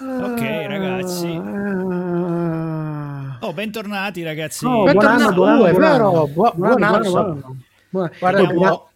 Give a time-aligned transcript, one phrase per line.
[0.00, 1.26] Ok, ragazzi.
[3.40, 4.64] Oh, bentornati ragazzi.
[4.64, 5.22] Oh, buon bentornati.
[5.24, 6.26] anno, buon anno, Oh, buon anno.
[6.28, 7.56] buon- Buon anno, buon anno.
[7.90, 8.88] Buon- Guarda, Abbiamo- ho-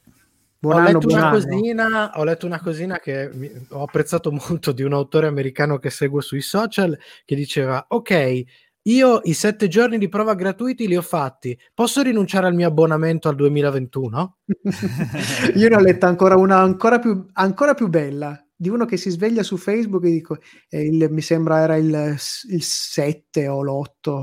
[0.59, 1.35] Buon ho, anno, letto buon una anno.
[1.41, 5.91] cosina, ho letto una cosina che mi- ho apprezzato molto di un autore americano che
[5.91, 8.43] seguo sui social che diceva ok
[8.83, 13.29] io i sette giorni di prova gratuiti li ho fatti posso rinunciare al mio abbonamento
[13.29, 14.37] al 2021?
[15.57, 19.11] Io ne ho letta ancora una ancora più, ancora più bella di uno che si
[19.11, 20.39] sveglia su Facebook e dico,
[20.69, 22.17] eh, il- mi sembra era il,
[22.51, 24.23] il 7 o l'8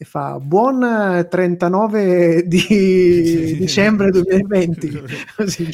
[0.00, 5.02] e fa buon eh, 39 di dicembre 2020
[5.36, 5.68] Così?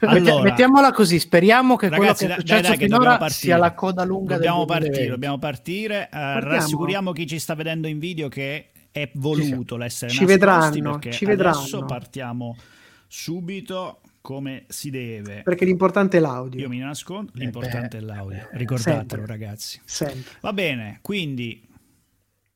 [0.00, 0.42] Allora.
[0.42, 4.04] mettiamola così speriamo che Ragazzi, quello che è successo dai, che finora sia la coda
[4.04, 5.10] lunga Dobbiamo del partire, 2020.
[5.10, 6.04] dobbiamo partire.
[6.04, 6.54] Eh, Partiamo.
[6.54, 11.58] rassicuriamo chi ci sta vedendo in video che è voluto l'essere Ci vedranno, ci vedranno.
[11.58, 12.56] adesso partiamo
[13.08, 15.42] subito come si deve.
[15.42, 18.36] perché l'importante è l'audio Io mi nascondo, Eh l'importante beh, è l'audio.
[18.38, 19.26] eh, Ricordatelo, sempre.
[19.26, 19.80] ragazzi.
[19.84, 21.62] sempre Va bene, quindi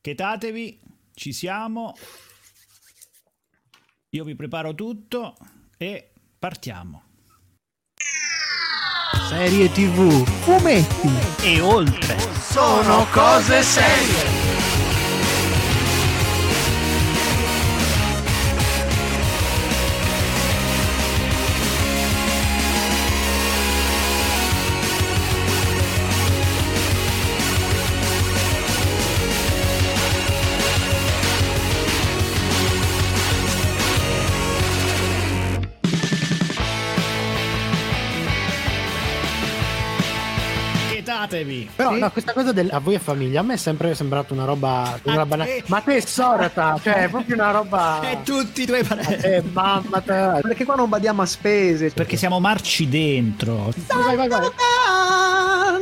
[0.01, 0.79] chetatevi,
[1.13, 1.93] ci siamo.
[4.09, 5.37] Io vi preparo tutto
[5.77, 7.03] e partiamo.
[9.27, 12.17] serie tv fumetti E oltre.
[12.39, 14.38] sono cose serie
[41.75, 41.99] Però Sì.
[41.99, 44.99] no, questa cosa del a voi è famiglia, a me è sempre sembrato una roba,
[45.03, 45.63] una roba te.
[45.67, 49.13] ma te sorata, cioè è proprio una roba E tutti i tuoi parenti.
[49.25, 50.39] eh, mamma te.
[50.41, 53.71] perché qua non badiamo a spese Perché siamo marci dentro.
[53.87, 54.39] Vai, vai, vai.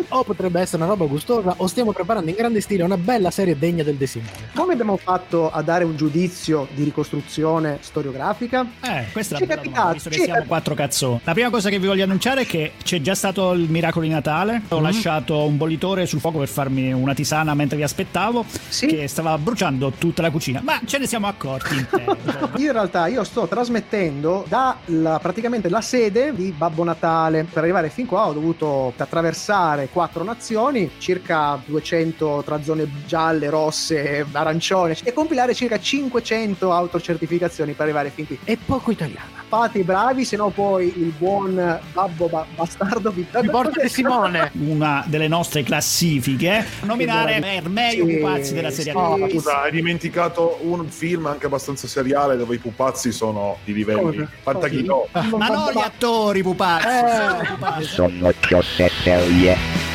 [0.10, 3.58] O potrebbe essere una roba gustosa o stiamo preparando in grande stile una bella serie
[3.58, 4.32] degna del De Simone.
[4.56, 9.70] come abbiamo fatto a dare un giudizio di ricostruzione storiografica Eh, questa è bella domanda,
[9.72, 11.20] capitato, visto che ci siamo quattro cazzoni.
[11.24, 14.12] La prima cosa che vi voglio annunciare è che c'è già stato il miracolo di
[14.12, 14.62] Natale.
[14.70, 14.84] Ho Mhm.
[14.84, 18.88] lasciato un bollitore sul fuoco per farmi una tisana mentre vi aspettavo, Sì.
[18.88, 20.62] che stava bruciando tutta la cucina.
[20.64, 22.16] Ma ce ne siamo accorti in tempo.
[22.58, 27.44] Io in realtà io sto trasmettendo da la- praticamente la sede di Babbo Natale.
[27.44, 34.24] Per arrivare fin qua ho dovuto attraversare quattro nazioni, circa 200 tra zone gialle, rosse,
[34.32, 38.38] arancione e compilare circa 500 autocertificazioni per arrivare fin qui.
[38.44, 39.26] È poco italiana.
[39.48, 44.52] Fate i bravi, se no poi il buon Babbo ba- Bastardo vi, porta De Simone.
[44.54, 46.64] Una delle nostre classifiche.
[46.82, 48.98] Nominare per meglio Sì, pupazzi della serie sì.
[48.98, 49.30] A.
[49.32, 54.30] Scusa, hai dimenticato un film anche abbastanza seriale dove i pupazzi sono di livelli Cosa?
[54.44, 55.08] Pantachino.
[55.38, 56.86] Ma non gli attori pupazzi.
[56.88, 57.84] Eh.
[57.84, 59.87] sono cose serie.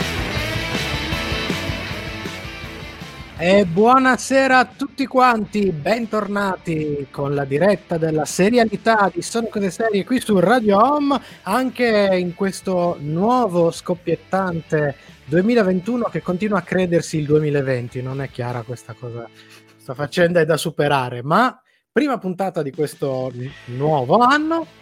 [3.44, 10.04] E buonasera a tutti quanti, bentornati con la diretta della serialità di Sono Cose Serie
[10.04, 14.94] qui su Radio Home, anche in questo nuovo scoppiettante
[15.24, 19.28] 2021 che continua a credersi il 2020, non è chiara questa cosa,
[19.72, 21.60] questa faccenda è da superare, ma
[21.90, 23.32] prima puntata di questo
[23.64, 24.81] nuovo anno.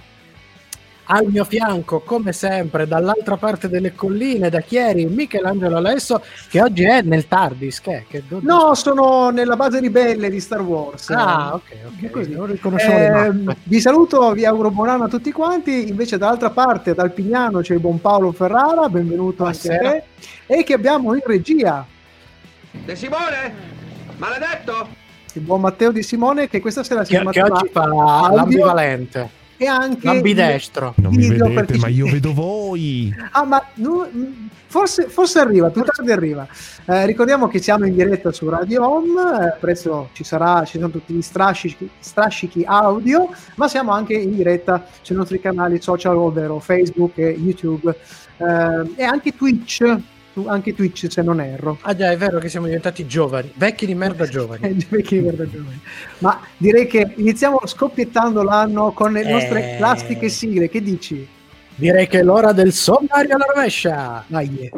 [1.12, 6.84] Al mio fianco, come sempre, dall'altra parte delle colline, da Chieri, Michelangelo Alesso, che oggi
[6.84, 7.80] è nel Tardis.
[7.80, 11.10] Che, che No, sono nella base ribelle di Star Wars.
[11.10, 11.62] Ah, ok,
[12.04, 12.10] ok.
[12.10, 12.30] Così.
[12.30, 13.56] Non riconoscevo mappe.
[13.64, 15.88] vi saluto, vi auguro buon anno a tutti quanti.
[15.88, 18.88] Invece, dall'altra parte, dal Pignano, c'è il buon Paolo Ferrara.
[18.88, 19.90] Benvenuto anche a Buonasera.
[20.46, 20.54] te.
[20.58, 21.84] E che abbiamo in regia
[22.70, 23.52] De Simone?
[24.16, 24.98] Maledetto?
[25.34, 29.30] il buon Matteo Di Simone, che questa sera si Che, chiama che oggi fa l'ambivalente,
[29.60, 30.94] e anche l'ambidestro.
[30.96, 33.14] Non mi vedete, ma io vedo voi.
[33.32, 34.08] Ah, ma nu-
[34.66, 36.48] forse, forse arriva, più tardi arriva.
[36.86, 40.90] Eh, ricordiamo che siamo in diretta su Radio Home, eh, presto ci, sarà, ci sono
[40.90, 46.58] tutti gli strascichi, strascichi audio, ma siamo anche in diretta sui nostri canali social, ovvero
[46.58, 47.94] Facebook e YouTube
[48.38, 49.84] eh, e anche Twitch,
[50.46, 51.78] anche Twitch se non erro.
[51.82, 54.76] Ah già, è vero che siamo diventati giovani, vecchi di merda giovani.
[54.88, 55.80] Vecchi di merda giovani.
[56.18, 59.76] Ma direi che iniziamo scoppiettando l'anno con le nostre Eh.
[59.76, 60.68] classiche sigle.
[60.68, 61.26] Che dici?
[61.74, 64.24] Direi che è l'ora del sommario alla rovescia.
[64.26, 64.70] Dai.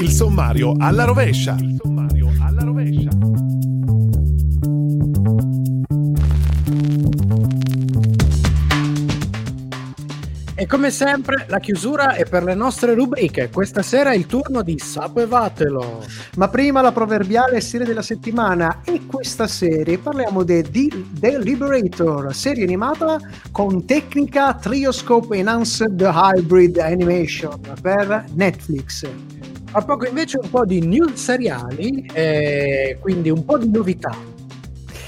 [0.00, 1.56] Il sommario alla rovescia.
[1.60, 3.10] Il sommario alla rovescia.
[10.60, 13.48] E come sempre la chiusura è per le nostre rubriche.
[13.48, 16.04] Questa sera è il turno di Sapevatelo.
[16.34, 22.64] Ma prima la proverbiale serie della settimana e questa serie parliamo di The, Liberator, serie
[22.64, 23.18] animata
[23.52, 29.06] con tecnica Trioscope Enhanced Hybrid Animation per Netflix.
[29.70, 34.12] Tra poco invece un po' di news seriali, e quindi un po' di novità.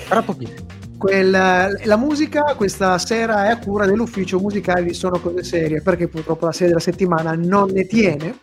[0.07, 0.70] Tra pochissimo.
[1.01, 6.09] Quel- la musica questa sera è a cura dell'ufficio musicale di Sono Cose Serie, perché
[6.09, 8.37] purtroppo la serie della settimana non ne tiene.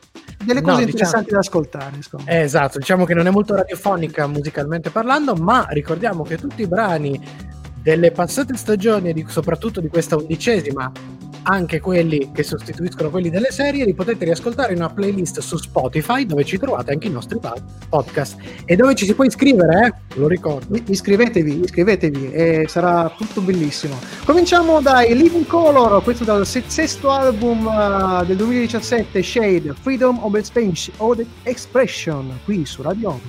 [0.44, 1.92] Delle No, cose diciamo- interessanti da ascoltare.
[2.25, 6.68] Eh, Esatto, diciamo che non è molto radiofonica musicalmente parlando, ma ricordiamo che tutti i
[6.68, 7.21] brani
[7.80, 10.92] delle passate stagioni, e soprattutto di questa undicesima,
[11.49, 16.25] anche quelli che sostituiscono quelli delle serie, li potete riascoltare in una playlist su Spotify
[16.25, 17.39] dove ci trovate anche i nostri
[17.89, 20.19] podcast e dove ci si può iscrivere, eh?
[20.19, 20.77] lo ricordo.
[20.88, 23.97] Iscrivetevi, iscrivetevi e sarà tutto bellissimo.
[24.25, 30.35] Cominciamo dai Living Color, questo dal se- sesto album eh, del 2017, Shade, Freedom of
[30.35, 33.19] Expansion- of Expression, qui su Radio.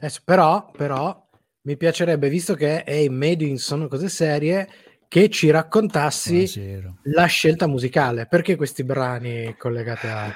[0.00, 1.27] Adesso, però, però,
[1.68, 4.66] mi piacerebbe, visto che è in medio in sono cose serie,
[5.06, 6.94] che ci raccontassi Buonasera.
[7.02, 8.26] la scelta musicale.
[8.26, 10.34] Perché questi brani collegati a...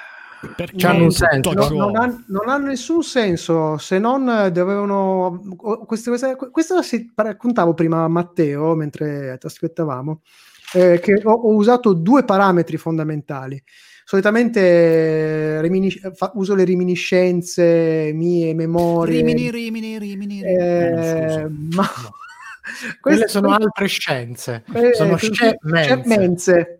[0.54, 1.52] Perché C'hanno un senso.
[1.52, 5.40] No, non, ha, non ha nessun senso se non dovevano.
[5.86, 10.20] Queste, queste, questa si raccontavo prima a Matteo mentre ti aspettavamo.
[10.74, 13.62] eh, che ho, ho usato due parametri fondamentali.
[14.04, 19.16] Solitamente eh, reminis- fa- uso le reminiscenze, mie memorie.
[19.18, 20.42] Rimini, rimini, rimini.
[20.42, 20.42] rimini.
[20.42, 21.86] eh, Eh, ma
[23.00, 24.64] Quelle queste- sono altre scienze.
[24.74, 25.18] eh, sono eh,
[25.82, 26.78] scemenze.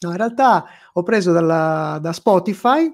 [0.00, 2.88] No, in realtà ho preso dalla- da Spotify,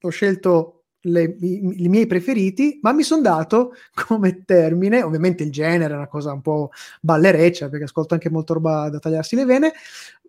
[0.00, 0.73] ho scelto
[1.04, 3.74] le- i, i miei preferiti, ma mi sono dato
[4.06, 6.70] come termine, ovviamente il genere è una cosa un po'
[7.00, 9.72] ballereccia, perché ascolto anche molto roba da tagliarsi le vene,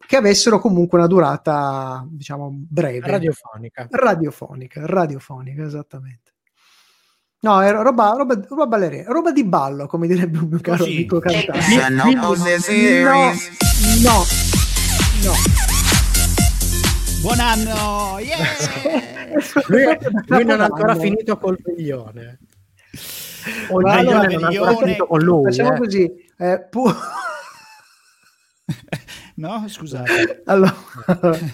[0.08, 3.08] che avessero comunque una durata, diciamo, breve.
[3.08, 3.88] Radiofonica.
[3.90, 6.34] radiofonica, radiofonica, esattamente.
[7.40, 10.96] No, era roba, roba, roba ballereccia, roba di ballo, come direbbe un mio caro Così.
[10.96, 11.62] amico cantante.
[11.62, 13.04] Sono cose serie.
[13.04, 13.32] No,
[14.02, 14.24] no,
[15.24, 15.75] no.
[17.26, 18.20] Buon anno!
[18.20, 18.38] Yeah!
[19.66, 19.84] Lui,
[20.28, 22.38] lui non ha ancora finito col veglione.
[23.72, 25.44] O il allora, non ha ancora finito con lui.
[25.46, 25.78] Facciamo eh.
[25.80, 26.12] così.
[26.38, 26.86] eh, pu-
[29.38, 30.44] No, scusate.
[30.46, 30.76] allora,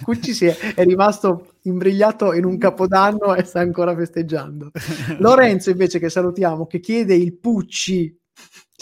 [0.02, 4.72] Cucci si è, è rimasto imbrigliato in un capodanno e sta ancora festeggiando.
[5.20, 8.14] Lorenzo, invece, che salutiamo, che chiede il Pucci.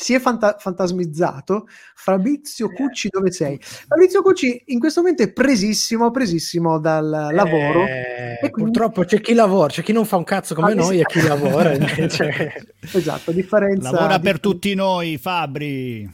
[0.01, 1.67] Si è fanta- fantasmizzato.
[1.95, 3.59] Fabrizio Cucci, dove sei?
[3.61, 7.85] Fabrizio Cucci in questo momento è presissimo, presissimo dal lavoro.
[7.85, 10.75] Eh, E quindi- Purtroppo c'è chi lavora, c'è chi non fa un cazzo come Ah,
[10.75, 11.19] noi e sì.
[11.21, 12.75] chi lavora invece.
[12.93, 13.91] Esatto, differenza.
[13.91, 16.11] Lavora di- per tutti noi, Fabri.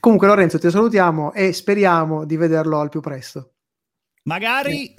[0.00, 3.52] Comunque, Lorenzo, ti salutiamo e speriamo di vederlo al più presto.
[4.24, 4.92] Magari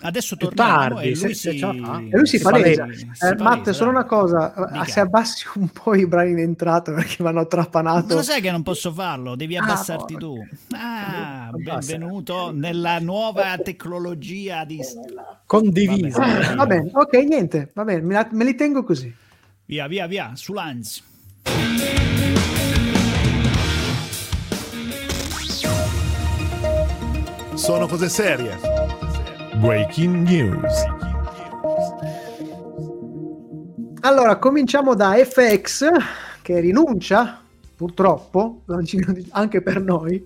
[0.00, 1.70] adesso torniamo tardi, e lui se si, fa.
[1.70, 2.82] E lui si, Si palesa.
[2.82, 3.06] palesa.
[3.12, 4.84] si Eh, palesa, Matte, solo una cosa, Dica.
[4.84, 8.14] se abbassi un po' i brani in entrata perché vanno trapanato.
[8.14, 10.18] lo sai che non posso farlo, devi Ah, abbassarti porca.
[10.26, 10.46] tu.
[10.76, 14.80] Ah, benvenuto nella nuova tecnologia di...
[15.46, 16.18] Condivisa.
[16.18, 16.54] Vabbè.
[16.54, 19.12] Va bene, ok, niente, va bene, me, la- me li tengo così.
[19.64, 21.02] Via, via, via, Sulanz.
[27.54, 28.75] Sono cose serie.
[29.60, 30.84] Breaking news.
[34.00, 35.88] Allora, cominciamo da FX
[36.42, 37.40] che rinuncia,
[37.74, 38.62] purtroppo,
[39.30, 40.22] anche per noi,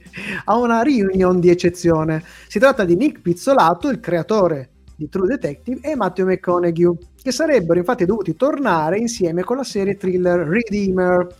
[0.47, 2.25] a una reunion di eccezione.
[2.49, 7.79] Si tratta di Nick Pizzolato, il creatore di True Detective, e Matthew McConaughey, che sarebbero
[7.79, 11.37] infatti dovuti tornare insieme con la serie thriller Redeemer.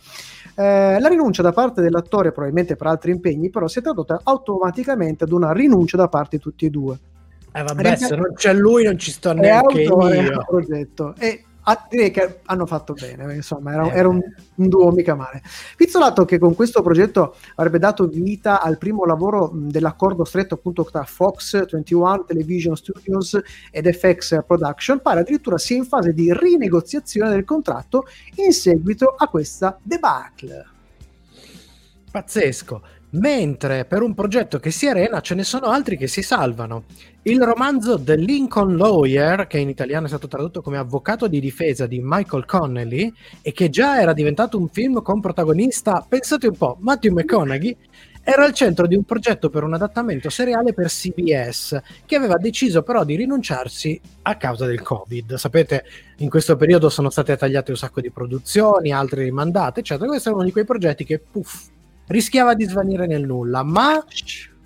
[0.55, 5.25] Eh, la rinuncia da parte dell'attore, probabilmente per altri impegni, però si è tradotta automaticamente
[5.25, 6.97] ad una rinuncia da parte di tutti e due.
[7.53, 10.45] Eh vabbè, se non c'è lui non ci sto neanche io.
[10.47, 14.21] progetto e ah, direi che hanno fatto bene, perché, insomma era, era un,
[14.55, 15.41] un duo mica male.
[15.75, 20.85] Pizzolato che con questo progetto avrebbe dato vita al primo lavoro mh, dell'accordo stretto appunto
[20.85, 23.39] tra Fox 21 Television Studios
[23.69, 28.05] ed FX Production, pare addirittura sia in fase di rinegoziazione del contratto
[28.35, 30.65] in seguito a questa debacle.
[32.11, 32.99] Pazzesco.
[33.13, 36.83] Mentre per un progetto che si arena ce ne sono altri che si salvano.
[37.23, 41.87] Il romanzo The Lincoln Lawyer, che in italiano è stato tradotto come Avvocato di difesa
[41.87, 46.77] di Michael Connelly e che già era diventato un film con protagonista, pensate un po',
[46.79, 47.77] Matthew McConaughey,
[48.23, 52.81] era al centro di un progetto per un adattamento seriale per CBS, che aveva deciso
[52.81, 55.35] però di rinunciarsi a causa del Covid.
[55.35, 55.83] Sapete,
[56.17, 60.07] in questo periodo sono state tagliate un sacco di produzioni, altre rimandate, eccetera.
[60.07, 61.67] Questo è uno di quei progetti che, puff,
[62.07, 64.03] rischiava di svanire nel nulla, ma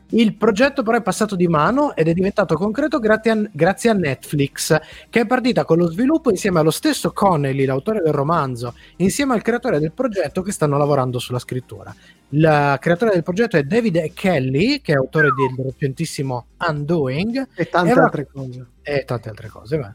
[0.09, 3.93] Il progetto però è passato di mano ed è diventato concreto grazie a, grazie a
[3.93, 9.33] Netflix, che è partita con lo sviluppo insieme allo stesso Connelly, l'autore del romanzo, insieme
[9.33, 11.93] al creatore del progetto che stanno lavorando sulla scrittura.
[12.29, 14.11] Il creatore del progetto è David E.
[14.13, 17.47] Kelly, che è autore del recentissimo Undoing.
[17.55, 18.65] E tante avrà- altre cose.
[18.83, 19.77] e tante altre cose.
[19.77, 19.93] va.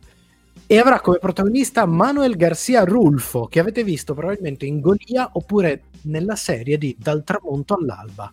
[0.73, 6.37] E avrà come protagonista Manuel Garcia Rulfo, che avete visto probabilmente in Golia oppure nella
[6.37, 8.33] serie di Dal tramonto all'alba.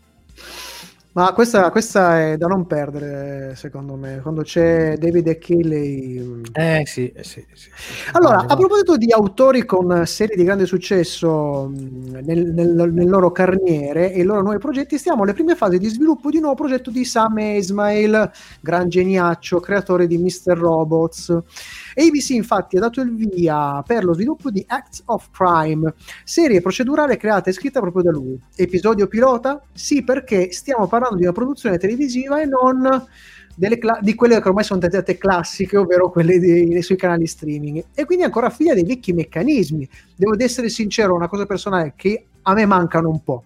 [1.18, 6.42] Ma questa, questa è da non perdere, secondo me, quando c'è David e Kelly.
[6.52, 7.72] Eh sì, eh, sì, sì.
[8.12, 13.10] Allora, Vale, a proposito di autori con serie di grande successo mh, nel, nel- nel
[13.10, 16.44] loro carniere e i loro nuovi progetti, stiamo alle prime fasi di sviluppo di un
[16.44, 18.30] nuovo progetto di Sam Esmail,
[18.62, 20.56] gran geniaccio, creatore di Mr.
[20.56, 21.36] Robots.
[21.96, 25.94] ABC infatti ha dato il via per lo sviluppo di Acts of Crime,
[26.24, 28.40] serie procedurale creata e scritta proprio da lui.
[28.56, 29.62] Episodio pilota?
[29.74, 33.06] Sì, perché stiamo parlando di una produzione televisiva e non
[33.80, 37.86] cla- di quelle che ormai sono diventate classiche, ovvero quelle di- sui canali streaming.
[37.96, 39.88] E quindi ancora figlia dei vecchi meccanismi.
[40.16, 43.44] Devo essere sincero, una cosa personale che a me mancano un po'.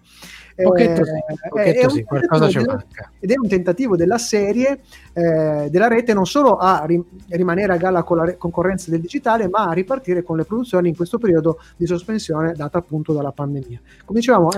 [0.54, 3.10] Pochetto Eh, sì, è un sì, qualcosa ci manca.
[3.18, 4.80] ed è un tentativo della serie
[5.12, 9.00] eh, della rete non solo a ri- rimanere a galla con la re- concorrenza del
[9.00, 13.32] digitale ma a ripartire con le produzioni in questo periodo di sospensione data appunto dalla
[13.32, 14.50] pandemia come dicevamo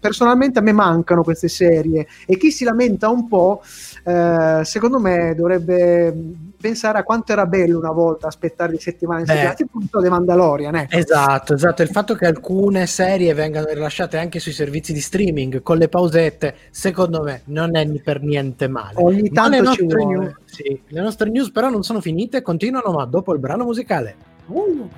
[0.00, 3.62] personalmente a me mancano queste serie e chi si lamenta un po'
[4.04, 6.14] eh, secondo me dovrebbe
[6.58, 9.54] pensare a quanto era bello una volta aspettare di settimana in Beh.
[9.54, 10.96] tipo un po' Mandalorian ecco.
[10.96, 11.82] Esatto, esatto.
[11.82, 16.54] Il fatto che alcune serie vengano rilasciate anche sui servizi di streaming con le pausette,
[16.70, 18.94] secondo me, non è per niente male.
[18.96, 22.00] ogni Ma le tanto ci nostre, vuole news, sì, le nostre news però non sono
[22.00, 24.16] finite, continuano, ma dopo il brano musicale.
[24.46, 24.88] Uh.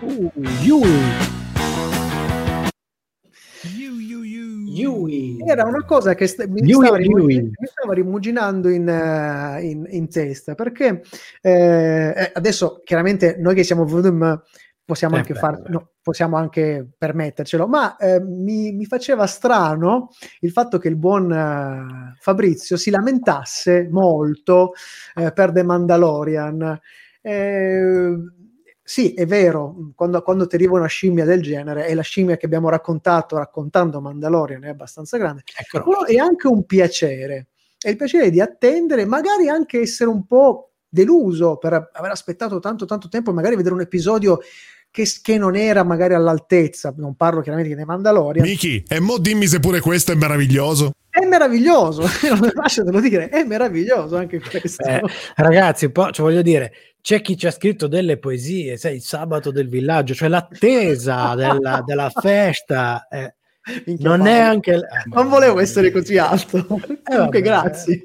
[0.00, 0.30] Uh,
[0.62, 0.88] Yui.
[3.62, 4.11] You, you, you.
[4.74, 5.38] Yui.
[5.46, 7.42] Era una cosa che sta- mi, Lui stava lui.
[7.42, 11.02] mi stava rimuginando in, eh, in- in testa perché
[11.40, 14.40] eh, eh, adesso chiaramente noi che siamo Vodum
[14.84, 15.68] possiamo Eh, anche beh, far- beh.
[15.70, 20.08] no, possiamo anche permettercelo ma eh, mi, mi faceva strano
[20.40, 24.72] il fatto che il buon eh, Fabrizio si lamentasse molto
[25.14, 26.80] per The Mandalorian
[27.24, 28.12] Eh,
[28.92, 32.44] sì, è vero, quando, quando ti arriva una scimmia del genere, e la scimmia che
[32.44, 37.46] abbiamo raccontato raccontando Mandalorian è abbastanza grande, Ecco, però è anche un piacere.
[37.78, 42.84] È il piacere di attendere, magari anche essere un po' deluso per aver aspettato tanto
[42.84, 44.40] tanto tempo e magari vedere un episodio
[44.90, 46.92] che, che non era magari all'altezza.
[46.94, 48.46] Non parlo chiaramente di Mandalorian.
[48.46, 50.92] Miki, e mo dimmi se pure questo è meraviglioso.
[51.08, 52.02] È meraviglioso,
[52.54, 54.82] lasciatelo dire, è meraviglioso anche questo.
[54.84, 55.00] Eh,
[55.36, 56.72] ragazzi, un po', cioè, voglio dire,
[57.02, 61.82] c'è chi ci ha scritto delle poesie, sai, il sabato del villaggio, cioè l'attesa della,
[61.84, 63.06] della festa.
[63.10, 63.34] eh,
[63.98, 64.72] non è anche...
[64.74, 64.80] eh,
[65.12, 66.64] Non volevo essere così alto.
[66.66, 67.40] Comunque, vabbè.
[67.42, 68.02] grazie.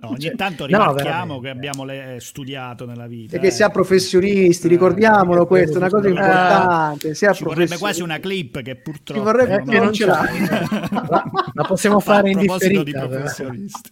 [0.00, 1.40] No, ogni tanto No, rimarchiamo veramente.
[1.42, 3.36] che abbiamo le- studiato nella vita.
[3.36, 3.50] E che eh.
[3.52, 7.14] si ha professionisti, Eh, ricordiamolo eh, questo, è una cosa eh, importante.
[7.14, 9.84] Si ha Ci vorrebbe quasi una clip che purtroppo Ci vorrebbe Eh, non che ho.
[9.84, 10.24] non ce l'ha.
[11.08, 11.24] La,
[11.54, 13.06] la possiamo fare in A proposito di differita.
[13.06, 13.20] però.
[13.20, 13.90] professionisti.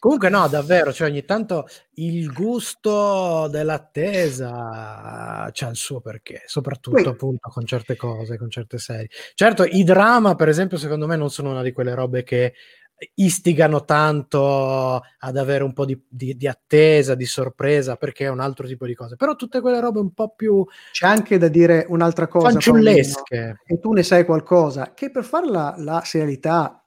[0.00, 1.66] Comunque no, davvero, cioè ogni tanto
[1.96, 8.78] il gusto dell'attesa c'ha il suo perché, soprattutto Poi- appunto con certe cose, con certe
[8.78, 9.08] serie.
[9.34, 12.54] Certo, i drama, per esempio, secondo me non sono una di quelle robe che
[13.14, 18.40] istigano tanto ad avere un po' di, di- di attesa, di sorpresa, perché è un
[18.40, 19.16] altro tipo di cose.
[19.16, 22.58] Però tutte quelle robe un po' più C'è anche da dire un'altra cosa.
[22.58, 23.60] Paolino, fanciullesche.
[23.66, 26.79] E tu ne sai qualcosa, che per farla la serialità a-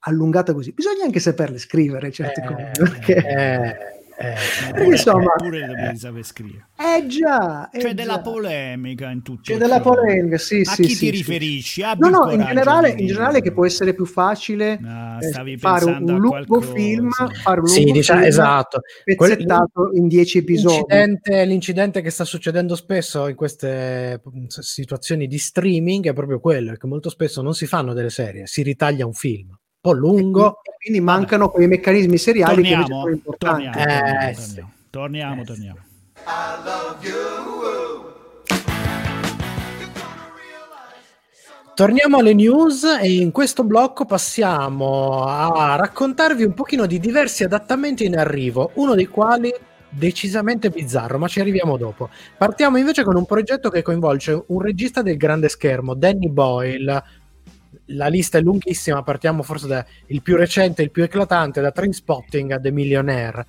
[0.00, 2.70] allungata così, bisogna anche saperle scrivere certe Eh, cose.
[2.90, 3.14] Perché...
[3.16, 3.76] eh,
[4.22, 4.34] eh,
[4.74, 6.68] Eh, insomma- pure le devi saper scrivere.
[6.76, 7.92] Eh già, eh C'è già.
[7.94, 9.58] della polemica in tutto C'è ciò.
[9.58, 11.10] della polemica, sì, A sì, chi sì, ti sì.
[11.10, 11.82] riferisci?
[11.82, 15.84] Abbi No, no, in generale, in generale che può essere più facile No, eh, fare
[15.86, 17.08] un lungo film,
[17.42, 18.80] fare un Sì, lungo diciamo, film esatto.
[19.04, 20.74] pezzettato in 10 episodi.
[20.76, 26.74] L'incidente, l'incidente che sta succedendo spesso in queste mm, situazioni di streaming è proprio quello,
[26.74, 30.60] che molto spesso non si fanno delle serie, si ritaglia un film po' lungo.
[30.62, 33.64] E quindi mancano quei meccanismi seriali che invece Torniamo, sono importanti.
[33.64, 34.64] torniamo, Eh, torniamo, sì.
[34.90, 35.88] torniamo, torniamo, Eh, torniamo.
[41.74, 48.04] Torniamo alle news e in questo blocco passiamo a raccontarvi un pochino di diversi adattamenti
[48.04, 49.50] in arrivo, uno dei quali
[49.88, 52.10] decisamente bizzarro, ma ci arriviamo dopo.
[52.36, 57.02] Partiamo invece con un progetto che coinvolge un regista del grande schermo, Danny Boyle.
[57.92, 59.84] La lista è lunghissima, partiamo forse dal
[60.22, 63.46] più recente, il più eclatante, da Trainspotting a The Millionaire.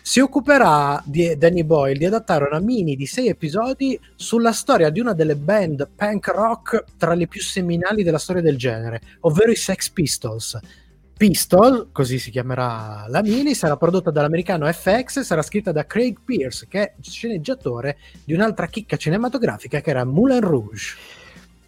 [0.00, 4.98] Si occuperà di Danny Boyle di adattare una mini di sei episodi sulla storia di
[4.98, 9.56] una delle band punk rock tra le più seminali della storia del genere, ovvero i
[9.56, 10.58] Sex Pistols.
[11.16, 16.18] Pistol, così si chiamerà la mini, sarà prodotta dall'americano FX e sarà scritta da Craig
[16.24, 20.96] Pierce, che è sceneggiatore di un'altra chicca cinematografica che era Moulin Rouge.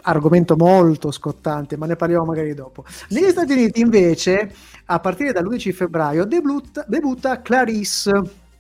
[0.05, 2.85] Argomento molto scottante, ma ne parliamo magari dopo.
[3.11, 4.53] Negli Stati Uniti, invece,
[4.87, 8.11] a partire dall'11 febbraio, debutta, debutta Clarice,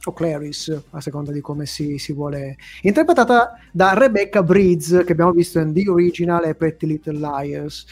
[0.06, 5.32] o Clarice, a seconda di come si, si vuole, interpretata da Rebecca Breeds, che abbiamo
[5.32, 7.86] visto in The Original e Pretty Little Liars.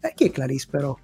[0.00, 0.96] Eh, chi è Clarice, però?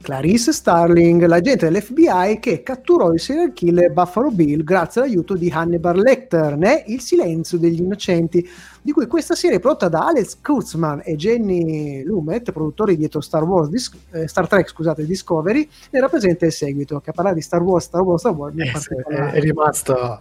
[0.00, 5.98] Clarice Starling, l'agente dell'FBI che catturò il serial killer Buffalo Bill grazie all'aiuto di Hannibal
[5.98, 8.48] Lecter, né Il silenzio degli innocenti,
[8.80, 13.90] di cui questa serie prodotta da Alex Kurtzman e Jenny Lumet, produttori dietro Star, Wars,
[14.12, 17.84] eh, Star Trek scusate, Discovery, ne rappresenta il seguito, che a parlare di Star Wars,
[17.86, 20.20] Star Wars, Star Wars è Eh, è, è rimasto...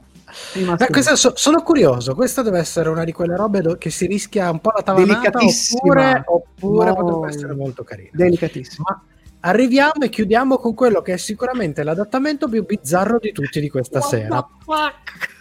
[0.53, 3.89] È Eh, questa so- sono curioso, questa deve essere una di quelle robe do- che
[3.89, 5.79] si rischia un po' la tavanata Delicatissima.
[5.79, 6.95] oppure, oppure No.
[6.95, 8.09] potrebbe essere molto carina.
[8.11, 8.83] delicatissimo.
[8.89, 9.01] Ma
[9.41, 14.01] arriviamo e chiudiamo con quello che è sicuramente l'adattamento più bizzarro di tutti di questa
[14.01, 14.45] sera.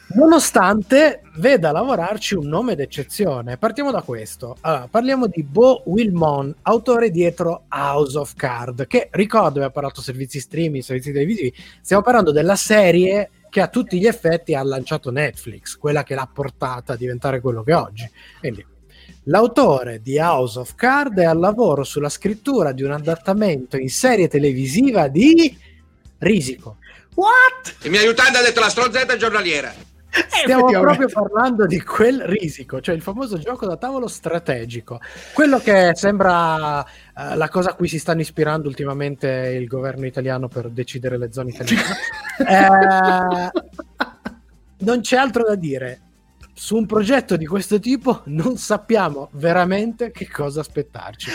[0.08, 4.56] Nonostante veda lavorarci un nome d'eccezione, partiamo da questo.
[4.60, 10.38] Allora, parliamo di Bo Wilmon, autore dietro House of Card, che ricordo aveva parlato servizi
[10.38, 11.52] streaming, servizi televisivi.
[11.80, 16.28] Stiamo parlando della serie che a tutti gli effetti ha lanciato Netflix, quella che l'ha
[16.32, 18.08] portata a diventare quello che è oggi.
[18.38, 18.64] Quindi,
[19.26, 24.28] l'autore di House of Card è al lavoro sulla scrittura di un adattamento in serie
[24.28, 25.56] televisiva di
[26.18, 26.78] Risico.
[27.14, 27.76] What?
[27.82, 29.72] Il mio aiutante ha detto la stronzetta giornaliera.
[30.10, 34.98] Stiamo proprio parlando di quel risico, cioè il famoso gioco da tavolo strategico,
[35.34, 40.48] quello che sembra eh, la cosa a cui si stanno ispirando ultimamente il governo italiano
[40.48, 41.96] per decidere le zone italiane.
[42.38, 43.50] Eh,
[44.80, 46.00] non c'è altro da dire.
[46.58, 51.30] Su un progetto di questo tipo non sappiamo veramente che cosa aspettarci.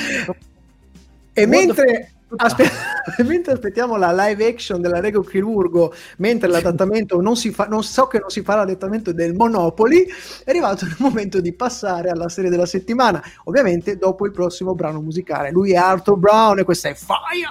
[1.31, 2.71] E mentre, aspe-
[3.23, 8.07] mentre aspettiamo la live action della Rego Chirurgo, mentre l'adattamento non si fa, non so
[8.07, 10.07] che non si fa l'adattamento del Monopoli,
[10.43, 15.01] è arrivato il momento di passare alla serie della settimana, ovviamente dopo il prossimo brano
[15.01, 15.51] musicale.
[15.51, 17.45] Lui è Arthur Brown e questa è Fire!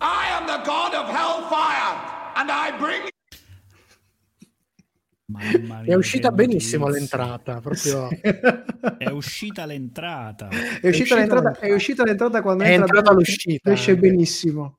[0.00, 1.94] I am the god of hellfire,
[2.34, 3.11] and I bring
[5.38, 7.18] mia, È uscita benissimo notizia.
[7.18, 8.08] l'entrata, proprio
[8.98, 10.48] È uscita l'entrata.
[10.48, 11.66] È uscita, uscita l'entrata, l'entrata.
[11.66, 14.78] è uscita l'entrata quando È entra entrata bene, l'uscita, Esce benissimo.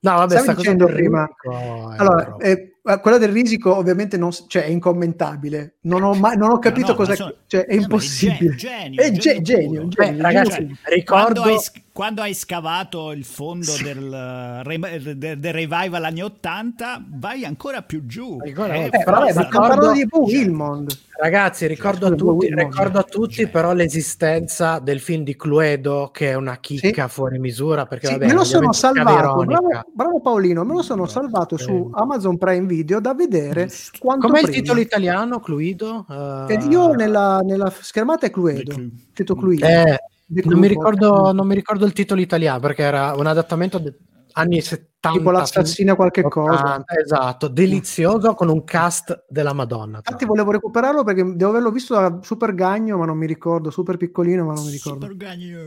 [0.00, 4.18] No, vabbè, Stavi sta cosa del prima- risico è Allora, eh, quella del risico ovviamente
[4.18, 5.76] non, cioè, è incommentabile.
[5.82, 7.10] Non ho, mai, non ho capito No, no, cosa...
[7.12, 8.54] ma sono- cioè, è vabbè, impossibile.
[8.54, 9.88] genio, è genio ge- genio, puro.
[9.88, 10.76] genio, Beh, ragazzi, genio.
[10.82, 11.58] ricordo Quando hai,
[11.94, 17.82] quando hai scavato il fondo del, eh, re- del- del revival anni 80, vai ancora
[17.82, 18.36] più giù.
[18.44, 20.98] Ancora- Eh, eh, però ricordo- di Bo Wilmond.
[21.16, 23.48] Ragazzi, ricordo a tutti, ricordo a tutti Cioè.
[23.48, 28.26] però l'esistenza del film di Cluedo, che è una chicca fuori misura, perché Sì, vabbè,
[28.26, 32.98] me lo sono salvato, bravo, bravo Paolino, me lo sono salvato su Amazon Prime Video
[32.98, 36.04] da vedere quanto Com'è il titolo italiano, Cluido?
[36.48, 39.64] Eh, Eh, Io nella, nella schermata è Cluedo, Clu- scritto Cluedo.
[39.66, 43.96] eh, non, mi ricordo, non mi ricordo il titolo italiano, perché era un adattamento de-
[44.34, 45.18] anni 70.
[45.18, 46.52] tipo l'assassina qualche cosa.
[46.52, 49.98] 80, Esatto, delizioso con un cast della Madonna.
[49.98, 53.96] Infatti volevo recuperarlo perché devo averlo visto da Super Gagno, ma non mi ricordo, Super
[53.96, 55.06] Piccolino, ma non mi ricordo.
[55.06, 55.66] Super Gagno.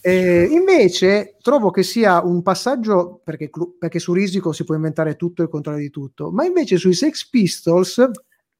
[0.00, 5.42] Eh, invece trovo che sia un passaggio perché, perché su Risico si può inventare tutto
[5.42, 7.98] e il contrario di tutto, ma invece sui Sex Pistols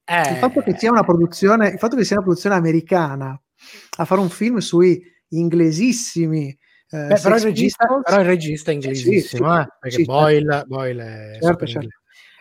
[0.06, 3.40] Eh, il fatto che sia una produzione, il fatto che sia una produzione americana
[3.98, 5.00] a fare un film sui
[5.38, 6.56] inglesissimi
[6.94, 10.04] eh, beh, però, il regista, però il regista è Sì, inglesissimo, sì, eh, perché sì,
[10.04, 11.88] Boyle, Boyle è certo, certo.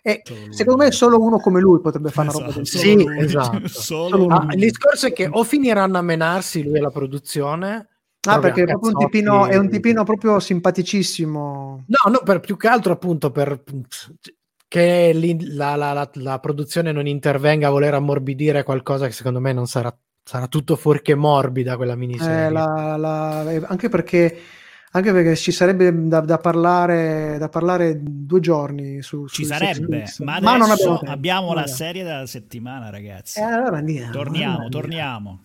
[0.03, 3.01] e secondo me solo uno come lui potrebbe fare una roba del Esatto, genere.
[3.01, 3.25] Sì, lui.
[3.25, 3.67] esatto.
[3.67, 4.27] Solo.
[4.27, 7.87] Ah, il discorso è che o finiranno a menarsi lui e la produzione.
[8.25, 11.85] Ah, perché è proprio un tipino, è un tipino proprio simpaticissimo.
[11.87, 13.63] No, no, per più che altro appunto per
[14.67, 15.11] che
[15.49, 19.67] la, la- la- la produzione non intervenga a voler ammorbidire qualcosa che secondo me non
[19.67, 22.45] sarà, sarà tutto fuorché morbida quella miniserie.
[22.45, 24.39] Eh, la- la- eh, anche perché
[24.95, 30.05] anche perché ci sarebbe da, da parlare da parlare due giorni su, Ci sui sarebbe,
[30.19, 31.11] ma adesso non abbiamo tempo.
[31.11, 33.39] abbiamo la serie della settimana, ragazzi.
[33.39, 35.39] Eh, allora andiamo, torniamo, allora andiamo.
[35.39, 35.41] torniamo.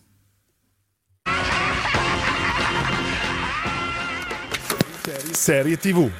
[5.33, 6.11] Serie TV.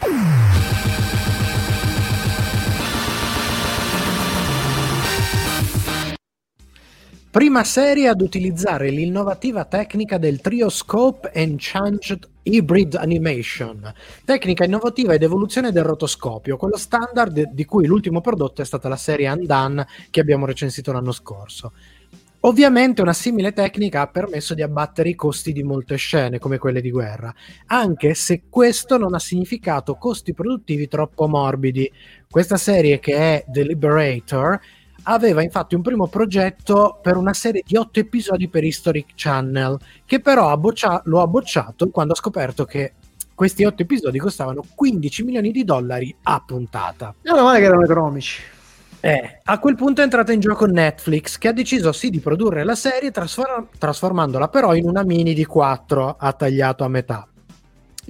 [7.31, 13.93] Prima serie ad utilizzare l'innovativa tecnica del Trioscope Enchanged Hybrid Animation,
[14.25, 18.97] tecnica innovativa ed evoluzione del rotoscopio, quello standard di cui l'ultimo prodotto è stata la
[18.97, 21.73] serie Undone che abbiamo recensito l'anno scorso.
[22.41, 26.81] Ovviamente una simile tecnica ha permesso di abbattere i costi di molte scene come quelle
[26.81, 27.35] di guerra,
[27.67, 31.93] anche se questo non ha significato costi produttivi troppo morbidi.
[32.31, 34.59] Questa serie che è The Liberator
[35.09, 40.21] aveva infatti un primo progetto per una serie di otto episodi per Historic Channel, che
[40.21, 42.95] però ha boccia- lo ha bocciato quando ha scoperto che
[43.35, 47.15] questi otto episodi costavano 15 milioni di dollari a puntata.
[47.23, 48.43] Meno male che erano economici.
[49.01, 52.65] Eh, a quel punto è entrata in gioco Netflix, che ha deciso sì di produrre
[52.65, 57.27] la serie, trasfor- trasformandola però in una mini di 4 a tagliato a metà,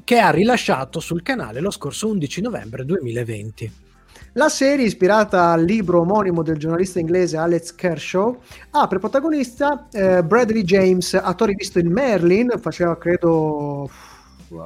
[0.03, 3.87] che ha rilasciato sul canale lo scorso 11 novembre 2020.
[4.33, 8.39] La serie, ispirata al libro omonimo del giornalista inglese Alex Kershaw,
[8.71, 13.91] ha per protagonista eh, Bradley James, attore visto in Merlin, faceva credo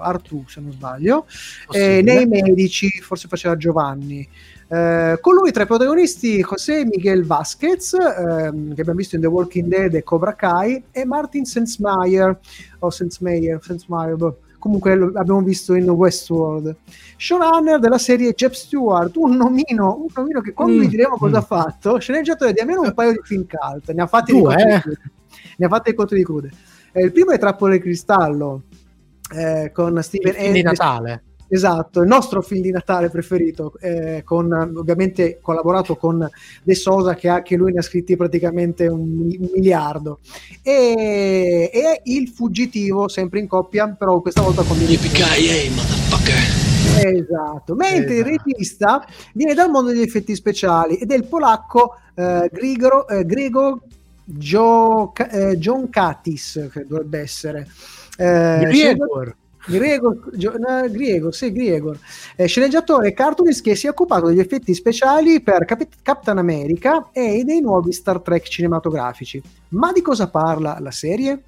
[0.00, 1.26] Artù se non sbaglio,
[1.66, 1.98] Possibile.
[1.98, 4.28] e nei Medici forse faceva Giovanni.
[4.68, 9.28] Eh, con lui tra i protagonisti José Miguel Vasquez, ehm, che abbiamo visto in The
[9.28, 12.38] Walking Dead e Cobra Kai, e Martin Sensmeyer,
[12.78, 14.38] o Sensmeyer, Sensmeyer boh.
[14.62, 16.76] Comunque abbiamo visto in Westworld.
[17.16, 20.80] Showrunner della serie Jeb Stewart, un nomino, un nomino che quando Mm.
[20.80, 21.40] vi diremo cosa Mm.
[21.40, 24.62] ha fatto, sceneggiatore di almeno un paio di film cult, ne ha fatti Due, di
[24.62, 24.82] eh?
[25.56, 26.50] Ne ha fatti di conti di crude.
[26.92, 28.62] Eh, il primo è Trappole di Cristallo,
[29.34, 31.22] eh, con Steven film di Ed- Natale.
[31.54, 36.26] Esatto, il nostro film di Natale preferito, eh, con ovviamente collaborato con
[36.62, 39.00] De Sosa che anche lui ne ha scritti praticamente un,
[39.38, 40.20] un miliardo.
[40.62, 44.78] E, e Il Fuggitivo, sempre in coppia, però questa volta con
[47.04, 48.42] Esatto, mentre il Esatto.
[48.46, 53.78] regista viene dal mondo degli effetti speciali ed è il polacco eh, Grigor, eh, Gregor
[54.24, 57.68] Gio, eh, John Katis, che dovrebbe essere.
[58.16, 59.36] Eh, Gregor.
[60.58, 61.98] No, Gregor, sì, Gregor,
[62.36, 67.10] eh, sceneggiatore e cartoonist che si è occupato degli effetti speciali per Cap- Captain America
[67.12, 69.40] e dei nuovi Star Trek cinematografici.
[69.68, 71.42] Ma di cosa parla la serie?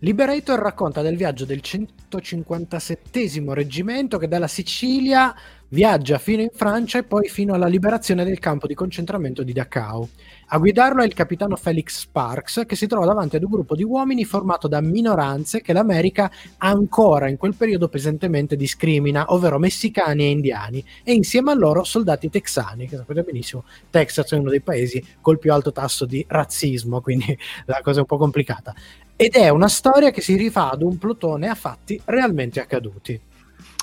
[0.00, 5.34] Liberator racconta del viaggio del 157 reggimento che dalla Sicilia
[5.68, 10.08] viaggia fino in Francia e poi fino alla liberazione del campo di concentramento di Dachau.
[10.48, 13.82] A guidarlo è il capitano Felix Sparks che si trova davanti ad un gruppo di
[13.82, 20.30] uomini formato da minoranze che l'America ancora in quel periodo pesantemente discrimina, ovvero messicani e
[20.30, 25.04] indiani, e insieme a loro soldati texani, che sapete benissimo, Texas è uno dei paesi
[25.20, 28.74] col più alto tasso di razzismo, quindi la cosa è un po' complicata
[29.16, 33.20] ed è una storia che si rifà ad un plotone a fatti realmente accaduti.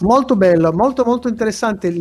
[0.01, 1.93] Molto bello, molto molto interessante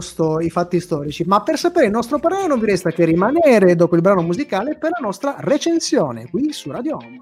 [0.00, 3.74] sto- i fatti storici, ma per sapere il nostro parere non vi resta che rimanere
[3.74, 7.20] dopo il brano musicale per la nostra recensione qui su Radio Home.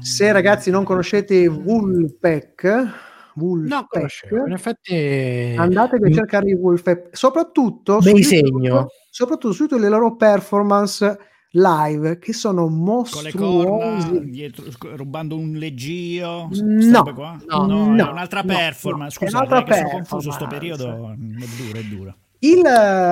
[0.00, 4.46] Se ragazzi non conoscete Woolpack, Woolpack No, conoscevo.
[4.46, 8.86] In effetti andatevi a cercare i Woolpack, soprattutto su YouTube, segno.
[9.10, 11.18] soprattutto su YouTube le loro performance
[11.56, 14.24] live che sono Con le corna, mostruosi.
[14.30, 14.64] dietro,
[14.96, 16.48] rubando un leggio.
[16.50, 17.40] No, qua?
[17.46, 19.18] no, no, no, è un'altra no, performance.
[19.20, 20.84] no, è Scusa, un'altra perché sono confuso sto performance.
[20.84, 21.44] periodo.
[21.44, 22.16] È duro, è duro.
[22.40, 22.62] Il,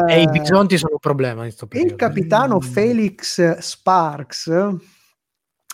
[0.09, 1.93] E i bisonti sono un problema in questo periodo.
[1.93, 2.61] il capitano Mm.
[2.61, 4.53] Felix Sparks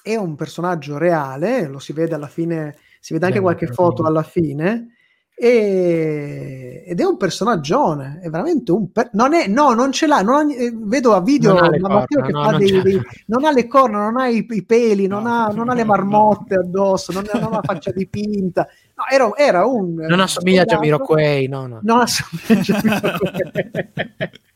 [0.03, 4.23] è un personaggio reale, lo si vede alla fine, si vede anche qualche foto alla
[4.23, 4.93] fine.
[5.41, 10.21] e- ed è un personaggione, è veramente un per- non è, no, non ce l'ha,
[10.21, 13.45] non ha- eh, vedo a video Non ha corna, che no, fa non dei- non
[13.45, 15.29] ha le corna, non ha i, i peli, non, No.
[15.45, 18.67] ha, non ha le marmotte addosso, non ha, non la faccia dipinta.
[18.97, 21.79] No, era, era un Non assomiglia a Jamiroquai, no, no.
[21.83, 24.31] non assomiglia a Jamiroquai.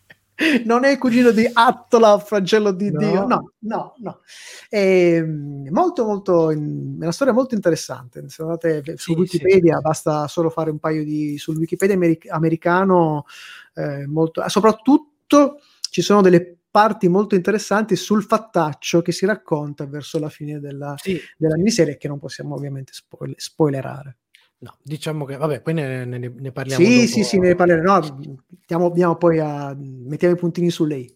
[0.64, 2.98] non è il cugino di Attola, flagello di No.
[2.98, 3.26] Dio.
[3.26, 4.20] No, no, no.
[4.70, 8.28] Ehm, molto, molto, è una storia molto interessante.
[8.28, 13.24] Se andate su Sì, Wikipedia, basta solo fare un paio di sul Wikipedia ameri- americano.
[13.74, 20.18] eh, molto, soprattutto ci sono delle parti molto interessanti sul fattaccio che si racconta verso
[20.18, 24.16] la fine della, Sì, della miniserie, che non possiamo ovviamente spoil- spoilerare.
[24.62, 27.06] No, diciamo che, vabbè, poi ne, ne- ne parliamo Sì, dopo.
[27.08, 27.86] sì, sì, ne parleremo.
[27.86, 31.12] No, andiamo, andiamo poi a mettiamo i puntini su lei.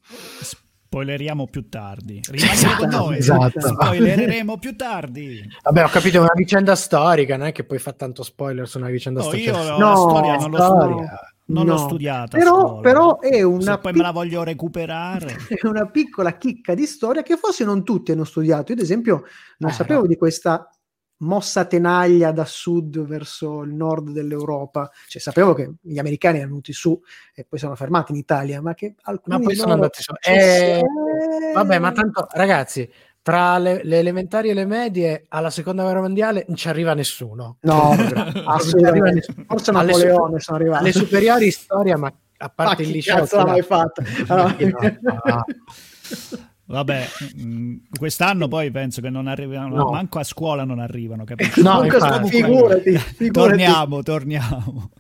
[0.89, 2.21] Spoileriamo più tardi.
[2.29, 3.17] Rimanete Esatto, con noi.
[3.19, 3.61] esatto.
[3.61, 5.43] Spoilereremo più tardi.
[5.63, 8.79] Vabbè, ho capito, è una vicenda storica, non è che poi fa tanto spoiler su
[8.79, 9.51] una vicenda No, storica.
[9.51, 11.21] io No, la storia non l'ho, storia.
[11.47, 11.73] non No.
[11.73, 12.37] l'ho studiata.
[12.39, 15.37] Però, però è Se una, poi pic- me la voglio recuperare.
[15.49, 18.73] è una piccola chicca di storia che forse non tutti hanno studiato.
[18.73, 19.25] Io, ad esempio,
[19.59, 20.07] non Eh, sapevo no.
[20.07, 20.69] di questa
[21.19, 24.91] mossa tenaglia da sud verso il nord dell'Europa.
[25.09, 27.01] Cioè, sapevo che gli americani erano venuti su
[27.35, 30.13] e poi sono fermati in Italia, ma che alcuni Ma poi sono andati su.
[30.21, 32.91] Eh, sì, Vabbè, ma tanto, ragazzi,
[33.23, 37.57] tra le, le elementari e le medie alla seconda guerra mondiale non ci arriva nessuno.
[37.63, 37.91] No,
[38.47, 39.27] assolutamente.
[39.47, 40.83] Forse Napoleone su- sono arrivati.
[40.83, 43.17] Alle superiori storia, ma a Ma parte chi il liceo...
[43.17, 44.03] cazzo l'ha mai fatto?
[44.29, 44.55] Allora,
[45.01, 45.45] No, no.
[46.69, 47.07] Vabbè,
[47.45, 49.91] mm, quest'anno poi penso che non arrivano, No.
[49.91, 51.63] manco a scuola non arrivano, capisci?
[51.63, 52.29] No, comunque, infatti.
[52.29, 53.31] figurati, figurati.
[53.31, 54.91] Torniamo, torniamo.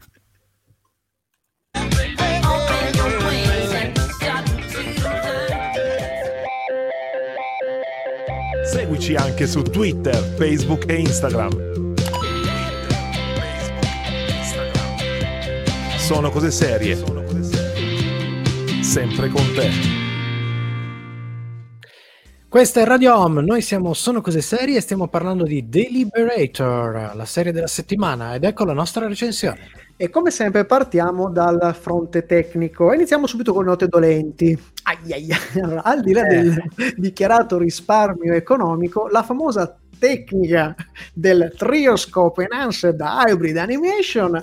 [8.64, 11.94] Seguici anche su Twitter, Facebook e Instagram.
[15.98, 16.96] Sono cose serie.
[18.82, 19.70] Sempre con te.
[22.56, 27.24] Questa è Radio Home, noi siamo Sono Cose Serie e stiamo parlando di Deliberator, la
[27.26, 29.58] serie della settimana, ed ecco la nostra recensione.
[29.94, 32.94] E come sempre partiamo dal fronte tecnico.
[32.94, 34.58] Iniziamo subito con le note dolenti.
[34.84, 35.60] Ai, ai, ai.
[35.60, 36.56] Allora, al di là del
[36.96, 40.74] dichiarato risparmio economico, la famosa tecnica
[41.12, 44.42] del Trioscope Enhanced Hybrid Animation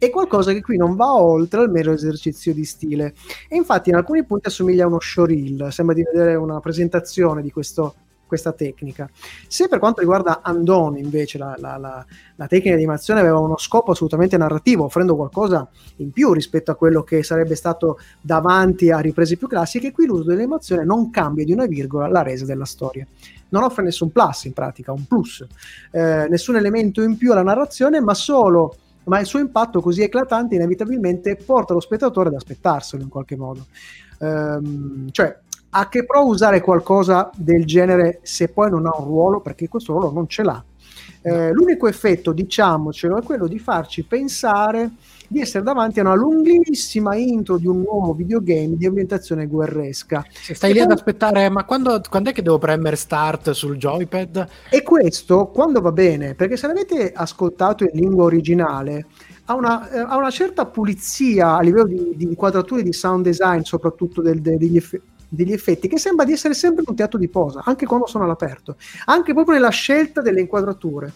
[0.00, 3.12] è qualcosa che qui non va oltre al mero esercizio di stile.
[3.50, 7.50] E infatti in alcuni punti assomiglia a uno showreel, sembra di vedere una presentazione di
[7.50, 7.94] questo-
[8.26, 9.10] questa tecnica.
[9.46, 13.58] Se per quanto riguarda Andon invece la, la- la- la tecnica di animazione aveva uno
[13.58, 19.00] scopo assolutamente narrativo, offrendo qualcosa in più rispetto a quello che sarebbe stato davanti a
[19.00, 23.06] riprese più classiche, qui l'uso dell'animazione non cambia di una virgola la resa della storia.
[23.50, 25.44] Non offre nessun plus in pratica, un plus,
[25.90, 28.76] Eh, nessun elemento in più alla narrazione, ma solo
[29.10, 33.66] ma il suo impatto così eclatante inevitabilmente porta lo spettatore ad aspettarselo in qualche modo.
[34.20, 35.36] Ehm, cioè,
[35.70, 39.40] a che pro usare qualcosa del genere se poi non ha un ruolo?
[39.40, 40.62] Perché questo ruolo non ce l'ha.
[41.22, 44.92] Eh, l'unico effetto, diciamocelo, è quello di farci pensare
[45.32, 50.24] di essere davanti a una lunghissima intro di un nuovo videogame di ambientazione guerresca.
[50.28, 54.48] Se stai lì ad aspettare, ma quando, quando è che devo premere start sul joypad?
[54.68, 59.06] E questo quando va bene, perché se l'avete ascoltato in lingua originale,
[59.44, 63.60] ha una, eh, ha una certa pulizia a livello di, di inquadrature di sound design,
[63.60, 67.28] soprattutto del- de- degli, eff- degli effetti, che sembra di essere sempre un teatro di
[67.28, 71.12] posa, anche quando sono all'aperto, anche proprio nella scelta delle inquadrature.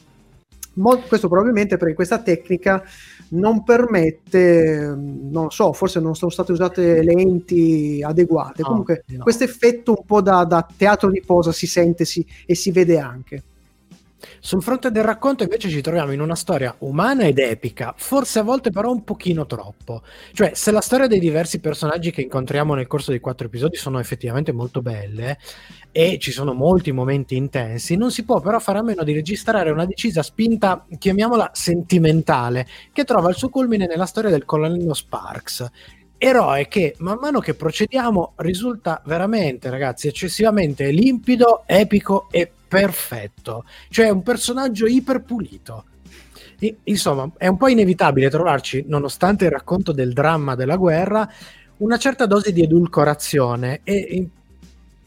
[0.77, 2.83] Mo- questo probabilmente perché questa tecnica
[3.35, 8.62] non permette, non lo so, forse non sono state usate lenti adeguate.
[8.62, 9.23] No, Comunque, no.
[9.23, 12.99] questo effetto un po' da, da teatro di posa si sente si- e si vede
[12.99, 13.42] anche.
[14.40, 18.42] Sul fronte del racconto invece ci troviamo in una storia umana ed epica, forse a
[18.42, 20.02] volte però un pochino troppo.
[20.32, 23.98] Cioè, se la storia dei diversi personaggi che incontriamo nel corso dei quattro episodi sono
[23.98, 25.38] effettivamente molto belle
[25.92, 29.70] e ci sono molti momenti intensi, non si può però fare a meno di registrare
[29.70, 35.70] una decisa spinta, chiamiamola sentimentale, che trova il suo culmine nella storia del colonnello Sparks.
[36.16, 43.64] Eroe che man mano che procediamo risulta veramente, ragazzi, eccessivamente limpido, epico e perfetto.
[43.90, 45.84] Cioè un personaggio iperpulito.
[46.84, 51.30] Insomma, è un po' inevitabile trovarci, nonostante il racconto del dramma della guerra,
[51.78, 54.28] una certa dose di edulcorazione e in-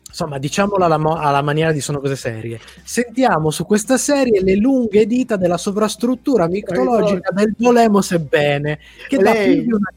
[0.08, 2.60] insomma, diciamolo alla, mo- alla maniera di sono cose serie.
[2.84, 9.20] Sentiamo su questa serie le lunghe dita della sovrastruttura mitologica del volemo sebbene, che E
[9.20, 9.92] dà lei- più, di una,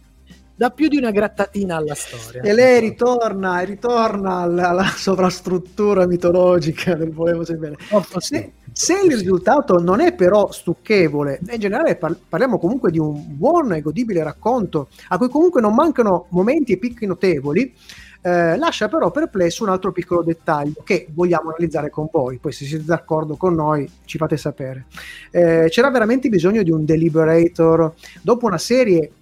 [0.60, 2.42] dà più di una grattatina alla storia.
[2.42, 7.76] E lei ritorna, ritorna alla, alla sovrastruttura mitologica del volevo sapere.
[7.88, 8.34] Troppo sì.
[8.34, 13.24] Se, se il risultato non è però stucchevole, in generale par- parliamo comunque di un
[13.38, 17.74] buon e godibile racconto, a cui comunque non mancano momenti e picchi notevoli,
[18.20, 22.36] eh, lascia però perplesso un altro piccolo dettaglio che vogliamo analizzare con voi.
[22.36, 24.84] Poi, se siete d'accordo con noi, ci fate sapere.
[25.30, 29.12] Eh, c'era veramente bisogno di un deliberator dopo una serie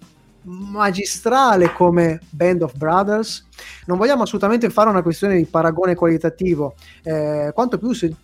[0.49, 3.45] magistrale come Band of Brothers.
[3.85, 8.15] Non vogliamo assolutamente fare una questione di paragone qualitativo, eh, quanto più se-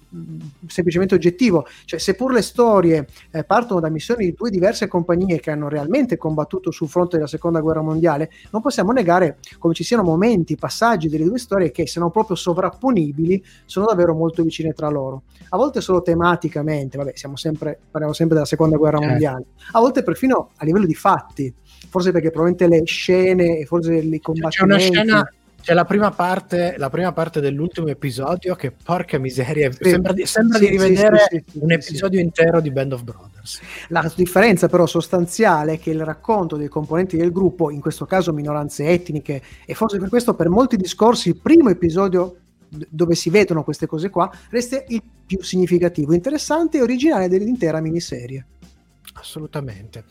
[0.68, 1.68] semplicemente oggettivo.
[1.84, 6.18] Cioè, seppur le storie eh, partono da missioni di due diverse compagnie che hanno realmente
[6.18, 11.10] combattuto sul fronte della seconda guerra mondiale, non possiamo negare come ci siano momenti, passaggi
[11.10, 15.24] delle due storie che, se non proprio sovrapponibili, sono davvero molto vicine tra loro.
[15.50, 19.12] A volte solo tematicamente, vabbè, siamo sempre, parliamo sempre della seconda guerra Certo.
[19.12, 21.54] mondiale, a volte perfino a livello di fatti
[21.90, 25.30] forse perché probabilmente le scene e forse i C'è una combattimenti scena,
[25.62, 29.90] c'è la prima parte, la prima parte dell'ultimo episodio che porca miseria, Sì.
[29.90, 33.62] sembra, di, sembra Sì, di rivedere sì, un episodio intero di Band of Brothers.
[33.88, 38.32] la differenza però sostanziale è che il racconto dei componenti del gruppo, in questo caso
[38.32, 43.64] minoranze etniche, e forse per questo per molti discorsi il primo episodio dove si vedono
[43.64, 48.46] queste cose qua resta il più significativo, interessante e originale dell'intera miniserie.
[49.14, 50.04] Assolutamente.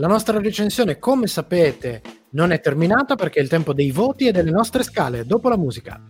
[0.00, 4.32] La nostra recensione, come sapete, non è terminata perché è il tempo dei voti e
[4.32, 5.26] delle nostre scale.
[5.26, 6.00] Dopo la musica.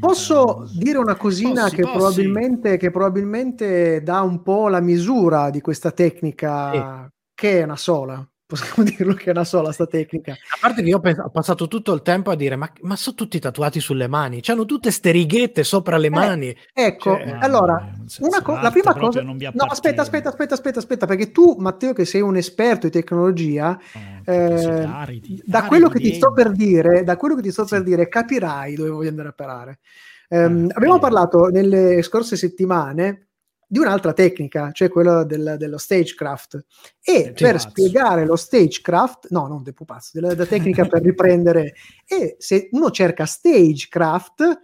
[0.00, 1.98] Posso dire una cosina Possi, che, possi.
[1.98, 8.26] Probabilmente, che probabilmente dà un po' la misura di questa tecnica, che è una sola.
[8.46, 10.32] Possiamo dirlo che è una sola sta tecnica.
[10.32, 13.38] A parte che io ho passato tutto il tempo a dire: ma, ma sono tutti
[13.38, 16.54] tatuati sulle mani, hanno tutte ste righette sopra le mani.
[16.72, 19.22] Ecco, Cioè, allora, nel senso, una co- la prima cosa...
[19.22, 23.78] No, aspetta, aspetta, aspetta, aspetta, aspetta, perché tu, Matteo, che sei un esperto di tecnologia,
[23.90, 27.64] siete eh, aridi, da quello che ti sto per dire, da quello che ti sto
[27.64, 27.74] Sì.
[27.74, 29.78] per dire, capirai dove voglio andare a parare.
[30.28, 31.00] Eh, abbiamo eh.
[31.00, 33.28] parlato nelle scorse settimane
[33.74, 36.64] di un'altra tecnica, cioè quella del- dello stagecraft.
[37.02, 41.74] E Del per spiegare lo stagecraft, no, non del pupazzo, della, della tecnica per riprendere,
[42.06, 44.60] e se uno cerca stagecraft,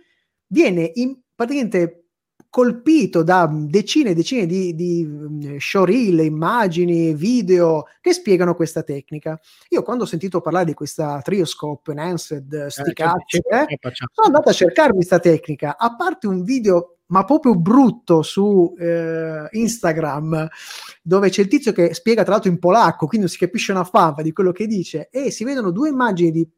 [0.46, 2.04] viene in- praticamente
[2.48, 9.40] colpito da decine e decine di, di mm, showreel, immagini, video che spiegano questa tecnica.
[9.70, 13.78] Io quando ho sentito parlare di questa trioscope enhanced, sti Eh, cazzi, che- eh,
[14.12, 19.46] sono andato a cercarmi questa tecnica, a parte un video ma proprio brutto su eh,
[19.50, 20.48] Instagram
[21.02, 23.84] dove c'è il tizio che spiega tra l'altro in polacco, quindi non si capisce una
[23.84, 26.48] fava di quello che dice e si vedono due immagini di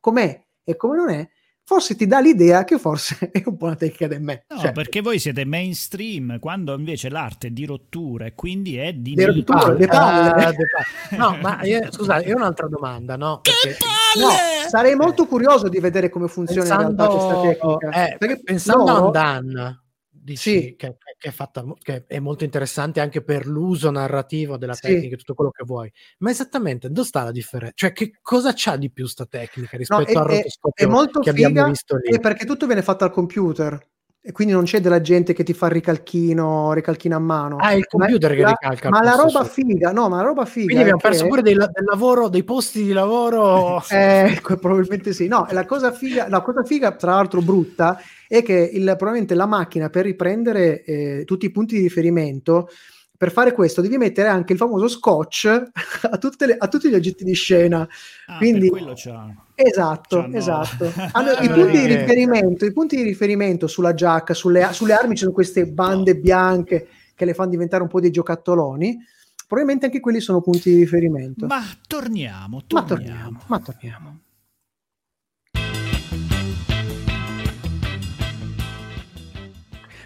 [0.00, 1.28] com'è e come non è,
[1.64, 4.44] forse ti dà l'idea che forse è un po' una tecnica del me.
[4.48, 8.92] No, Cioè, perché voi siete mainstream, quando invece l'arte è di rottura e quindi è
[8.92, 10.32] di Di rottura, di palle.
[10.44, 11.16] Ah, de palle.
[11.16, 13.40] No, ma io, scusate, ho un'altra domanda, no?
[13.42, 13.76] Perché
[14.20, 14.28] no,
[14.68, 18.06] sarei molto curioso di vedere come funziona in realtà questa pensando, tecnica.
[18.12, 19.81] eh, Perché pensando loro- a Dan,
[20.22, 20.74] dici Sì.
[20.76, 24.82] che, che è fatta, che è molto interessante anche per l'uso narrativo della Sì.
[24.82, 25.92] tecnica e tutto quello che vuoi.
[26.18, 27.74] Ma esattamente dove sta la differenza?
[27.76, 30.88] Cioè, che cosa c'ha di più sta tecnica No, rispetto al è, è- rotoscopio è
[30.90, 32.10] molto che figa abbiamo visto lì?
[32.14, 33.90] è perché tutto viene fatto al computer
[34.24, 37.56] e quindi non c'è della gente che ti fa il ricalchino, ricalchino a mano.
[37.56, 39.44] Ah, è il Ma- computer che la- ricalca al Ma la roba suo.
[39.44, 40.66] figa, no, ma la roba figa.
[40.66, 43.82] Quindi abbiamo è che- perso pure dei, del lavoro, dei posti di lavoro.
[43.90, 45.26] Eh, que- probabilmente sì.
[45.26, 49.46] No, la cosa figa, la cosa figa, tra l'altro brutta, è che il- probabilmente la
[49.46, 52.68] macchina per riprendere eh, tutti i punti di riferimento,
[53.16, 55.46] per fare questo devi mettere anche il famoso scotch
[56.10, 57.86] a, tutte le- a tutti gli oggetti di scena.
[58.26, 59.34] Ah, Quindi- per quello c'ha.
[59.64, 60.36] Esatto, Cioè, no.
[60.36, 60.92] esatto.
[61.12, 65.22] Hanno i punti di riferimento, i punti di riferimento sulla giacca, sulle, sulle armi ci
[65.22, 68.98] sono queste bande bianche che le fanno diventare un po' dei giocattoloni.
[69.46, 71.46] Probabilmente anche quelli sono punti di riferimento.
[71.46, 72.86] Ma torniamo, Ma torniamo.
[72.86, 74.18] torniamo, ma torniamo.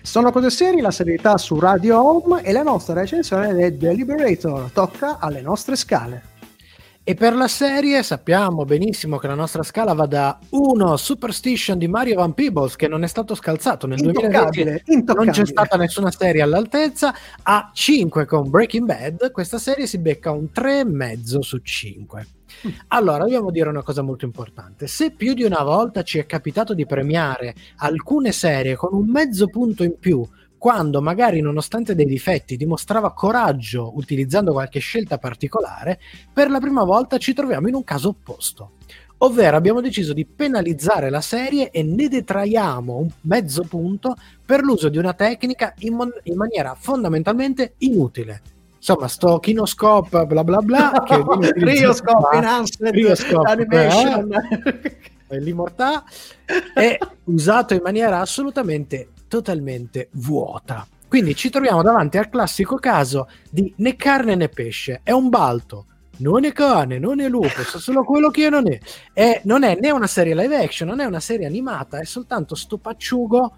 [0.03, 4.71] Sono cose serie, la serietà su Radio Home e la nostra recensione del Deliberator.
[4.71, 6.35] Tocca alle nostre scale.
[7.09, 11.87] E per la serie sappiamo benissimo che la nostra scala va da 1 Superstition di
[11.87, 15.25] Mario Van Peebles che non è stato scalzato nel 2020 Intoccabile, intoccabile.
[15.25, 17.15] non c'è stata nessuna serie all'altezza
[17.45, 22.27] a 5 con Breaking Bad questa serie si becca un 3,5 su 5
[22.89, 24.87] allora dobbiamo dire una cosa molto importante.
[24.87, 29.47] Se più di una volta ci è capitato di premiare alcune serie con un mezzo
[29.47, 30.27] punto in più
[30.67, 36.01] quando magari nonostante dei difetti dimostrava coraggio utilizzando qualche scelta particolare
[36.33, 38.73] per la prima volta ci troviamo in un caso opposto
[39.19, 44.89] ovvero abbiamo deciso di penalizzare la serie e ne detraiamo un mezzo punto per l'uso
[44.89, 48.43] di una tecnica in, mon- in maniera fondamentalmente inutile.
[48.75, 51.23] Insomma, sto kinoscope bla bla bla che
[51.55, 54.33] Rioscope Enhanced Rioscope, Animation.
[55.29, 56.05] eh, l'immortà
[56.75, 60.87] è usato in maniera assolutamente totalmente vuota.
[61.09, 65.87] Quindi ci troviamo davanti al classico caso di né carne né pesce, è un balto.
[66.19, 68.79] Non è cane, non è lupo, sa solo quello che non è.
[69.13, 72.55] E non è né una serie live action, non è una serie animata, è soltanto
[72.55, 73.57] sto pacciugo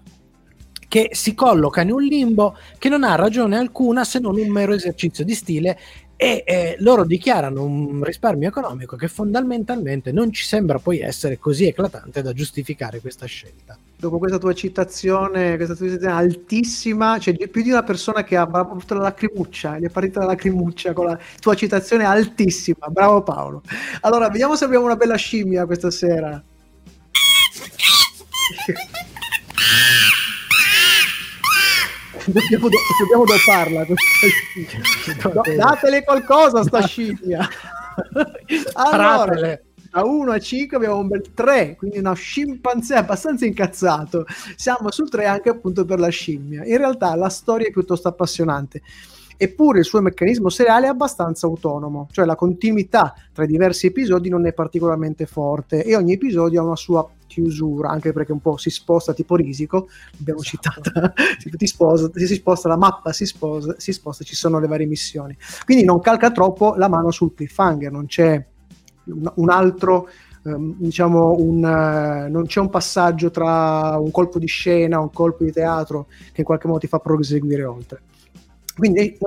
[0.89, 4.73] che si colloca in un limbo che non ha ragione alcuna se non un mero
[4.73, 5.79] esercizio di stile
[6.17, 11.67] e eh, loro dichiarano un risparmio economico che fondamentalmente non ci sembra poi essere così
[11.67, 13.77] eclatante da giustificare questa scelta.
[13.99, 18.43] Dopo questa tua citazione, questa tua citazione altissima, c'è più di una persona che ha
[18.49, 22.87] avuto la lacrimuccia, gli è partita la lacrimuccia con la tua citazione altissima.
[22.87, 23.61] Bravo Paolo.
[23.99, 26.41] Allora, vediamo se abbiamo una bella scimmia questa sera.
[32.23, 35.55] dobbiamo, do- dobbiamo doparla questa scimmia.
[35.57, 37.45] Datele qualcosa sta scimmia.
[38.75, 39.68] allora, Paratele.
[39.91, 44.25] Da 1 a 5 abbiamo un bel 3, quindi una scimpanzé abbastanza incazzato.
[44.55, 46.65] Siamo sul 3 anche appunto per la scimmia.
[46.65, 48.81] In realtà la storia è piuttosto appassionante.
[49.41, 54.27] Eppure il suo meccanismo seriale è abbastanza autonomo, cioè la continuità tra i diversi episodi
[54.27, 58.57] non è particolarmente forte e ogni episodio ha una sua chiusura, anche perché un po'
[58.57, 59.87] si sposta tipo risico,
[60.17, 64.59] l'abbiamo citata, tipo, ti sposa, si sposta la mappa, si sposta, si sposta, ci sono
[64.59, 65.37] le varie missioni.
[65.63, 68.45] Quindi non calca troppo la mano sul cliffhanger, non c'è
[69.35, 70.09] un, altro
[70.43, 75.43] ehm, diciamo un, eh, non c'è un passaggio tra un colpo di scena, un colpo
[75.43, 78.01] di teatro che in qualche modo ti fa proseguire oltre.
[78.75, 79.17] Quindi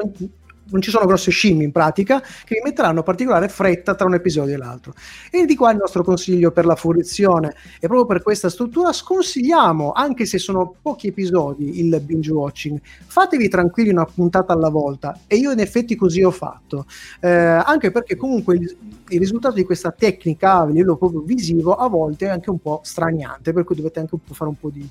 [0.70, 4.54] non, ci sono grosse scimmie in pratica che vi metteranno particolare fretta tra un episodio
[4.54, 4.94] e l'altro.
[5.30, 7.54] E di qua il nostro consiglio per la fruizione.
[7.80, 12.80] E proprio per questa struttura sconsigliamo, anche se sono pochi episodi, il binge watching.
[12.82, 15.18] Fatevi tranquilli una puntata alla volta.
[15.26, 16.86] E io in effetti così ho fatto.
[17.20, 18.76] Eh, anche perché comunque il,
[19.08, 22.80] il risultato di questa tecnica a livello proprio visivo a volte è anche un po'
[22.82, 24.88] straniante, per cui dovete anche un po' fare un po' di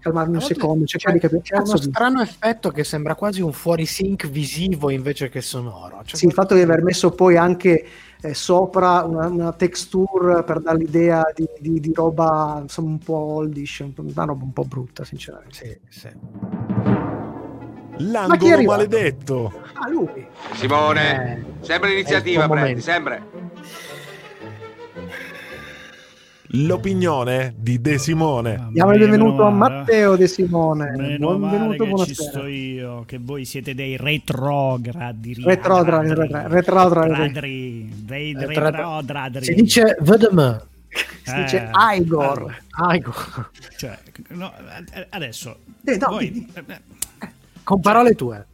[0.00, 3.40] calmarmi un secondo, cercare di capire C'è uno cazzo di- strano effetto che sembra quasi
[3.42, 6.00] un fuori sync visivo invece che sonoro.
[6.04, 7.84] Cioè, Sì, il fatto di aver messo poi anche
[8.22, 13.14] eh, sopra una, una texture per dare l'idea di, di- di roba insomma un po'
[13.16, 15.54] oldish, un po- una roba un po' brutta, sinceramente.
[15.90, 16.08] Sì, sì.
[17.98, 19.52] Ma chi è L'angolo maledetto.
[19.74, 20.26] Ah, lui.
[20.54, 23.22] Simone, Eh, sempre l'iniziativa, prendi, sempre.
[26.54, 28.68] L'opinione di De Simone.
[28.72, 29.74] Diamo il benvenuto a male.
[29.78, 30.90] Matteo De Simone.
[30.96, 32.48] Meno male Benvenuto, che ci sto buonasera.
[32.48, 35.34] io, che voi siete dei retrogradi.
[35.34, 37.12] Retrogradi, retrogradi, retrogradi.
[37.22, 39.44] Retrogradi, dei Retrogradi.
[39.44, 40.66] Si dice vedem.
[41.22, 42.24] Si dice Eh, Igor.
[42.38, 43.14] allora, Aigo.
[43.76, 43.96] cioè,
[44.30, 44.52] no,
[44.92, 46.80] eh, adesso, Eh, no, voi- di- eh,
[47.62, 48.44] Con parole tue.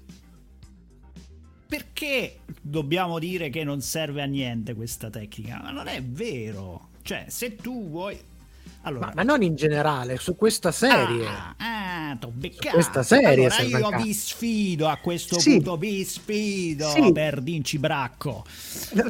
[1.67, 5.61] perché dobbiamo dire che non serve a niente questa tecnica?
[5.63, 6.89] Ma non è vero.
[7.07, 8.19] Cioè, se tu vuoi...
[8.83, 11.25] Allora, Ma, ma non in generale, su questa serie.
[11.27, 11.55] Ah,
[12.11, 12.75] ah, t'ho beccato.
[12.75, 14.05] questa serie Allora io cazzo.
[14.05, 15.51] vi sfido a questo Sì.
[15.55, 17.13] punto, vi sfido Sì.
[17.13, 18.45] per Dinci Bracco.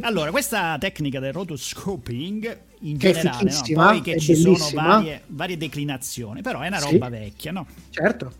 [0.01, 3.75] Allora, questa tecnica del rotoscoping in Che generale, no?
[3.75, 4.83] poi che ci sono bellissima.
[4.83, 6.93] varie, varie declinazioni, però è una Sì.
[6.93, 7.67] roba vecchia, no?
[7.91, 8.33] Certo.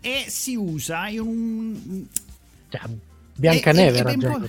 [0.00, 2.06] E si usa in un
[2.68, 2.80] Cioè,
[3.36, 4.40] Biancaneve era già.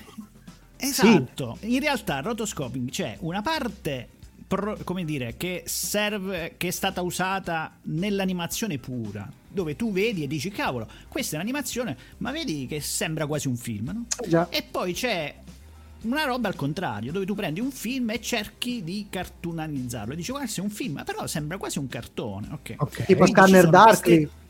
[0.88, 4.10] Esatto, in realtà rotoscoping c'è una parte
[4.48, 10.28] pro- come dire che serve che è stata usata nell'animazione pura, dove tu vedi e
[10.28, 14.06] dici cavolo, questa è un'animazione, ma vedi che sembra quasi un film, no?
[14.24, 14.50] Eh Già.
[14.50, 15.34] E poi c'è
[16.02, 20.32] una roba al contrario, dove tu prendi un film e cerchi di cartoonizzarlo e dici
[20.32, 22.76] guarda, è un film, però sembra quasi un cartone, ok?
[22.78, 23.06] Ok.
[23.06, 24.16] Tipo Quindi Scanner Darkly.
[24.18, 24.42] queste-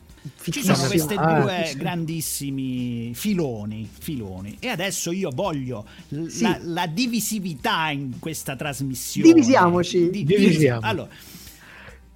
[0.50, 1.76] ci sono questi Ah, due sì.
[1.76, 4.56] grandissimi filoni, filoni.
[4.58, 6.42] E adesso io voglio l- Sì.
[6.42, 9.32] la, la divisività in questa trasmissione.
[9.32, 10.10] Divisiamoci.
[10.10, 10.80] Di- Divisiamo.
[10.86, 11.08] Allora,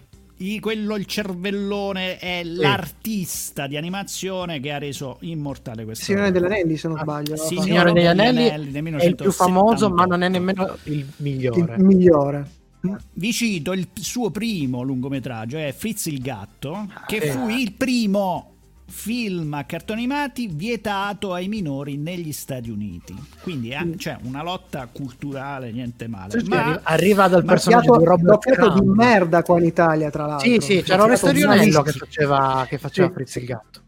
[0.62, 6.78] quello il cervellone, è l'artista di animazione che ha reso immortale questa Signore degli Anelli,
[6.78, 7.36] se non sbaglio.
[7.36, 9.32] sì, Fa- Signore degli Anelli del è il più 1978.
[9.32, 11.76] famoso, ma non è nemmeno il migliore.
[11.76, 12.50] il migliore.
[12.82, 17.32] Vi cito il suo primo lungometraggio, è Fritz il gatto, che eh.
[17.32, 18.54] fu il primo
[18.90, 23.14] film a cartoni animati vietato ai minori negli Stati Uniti.
[23.42, 26.40] Quindi eh, c'è una lotta culturale, niente male.
[26.40, 28.96] Sì, Ma arri- arriva dal personaggio di Robert doppiato di Crumb.
[28.96, 30.50] merda qua in Italia, tra l'altro.
[30.50, 33.14] Sì, sì, c'era Onesto Doppiato Rionello che faceva, che faceva Sì.
[33.14, 33.82] Fritz il gatto.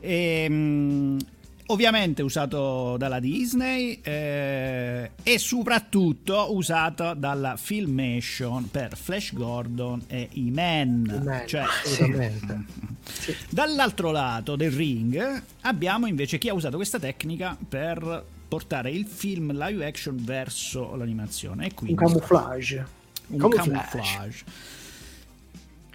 [0.00, 1.18] Ehm,
[1.66, 10.50] ovviamente usato dalla Disney eh, e soprattutto usato dalla Filmation per Flash Gordon e i
[10.50, 11.20] Men.
[11.24, 12.64] Man, Cioè, assolutamente.
[13.50, 19.52] Dall'altro lato del ring abbiamo invece chi ha usato questa tecnica per portare il film
[19.52, 22.86] live action verso l'animazione e Un quindi camouflage.
[23.28, 23.70] un Camouflage.
[23.90, 24.44] camouflage.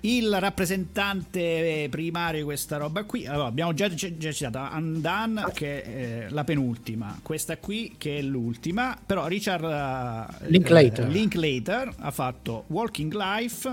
[0.04, 6.26] Il rappresentante primario di questa roba qui, allora, abbiamo già, già citato Undone che è
[6.30, 11.06] la penultima, questa qui che è l'ultima, però Richard eh, Linklater.
[11.06, 13.70] eh, Linklater ha fatto Walking Life,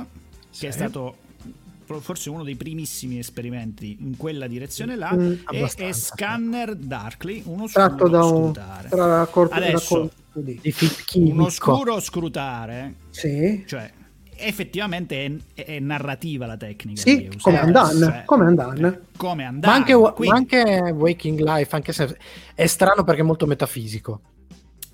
[0.59, 1.17] che è stato
[2.01, 7.65] forse uno dei primissimi esperimenti in quella direzione là, Mm, e, e Scanner Darkly, uno
[7.67, 8.89] Tratto scuro da un scrutare.
[8.89, 10.75] Adesso, racconto di- Di
[11.31, 13.65] uno scuro scrutare Sì.
[13.67, 13.91] cioè
[14.39, 18.89] effettivamente è, è narrativa la tecnica Sì, come Undone, cioè, come Undone.
[18.89, 22.17] eh, come Ma Undone, anche, ma quindi, anche Waking Life, anche se
[22.55, 24.21] è strano perché è molto metafisico.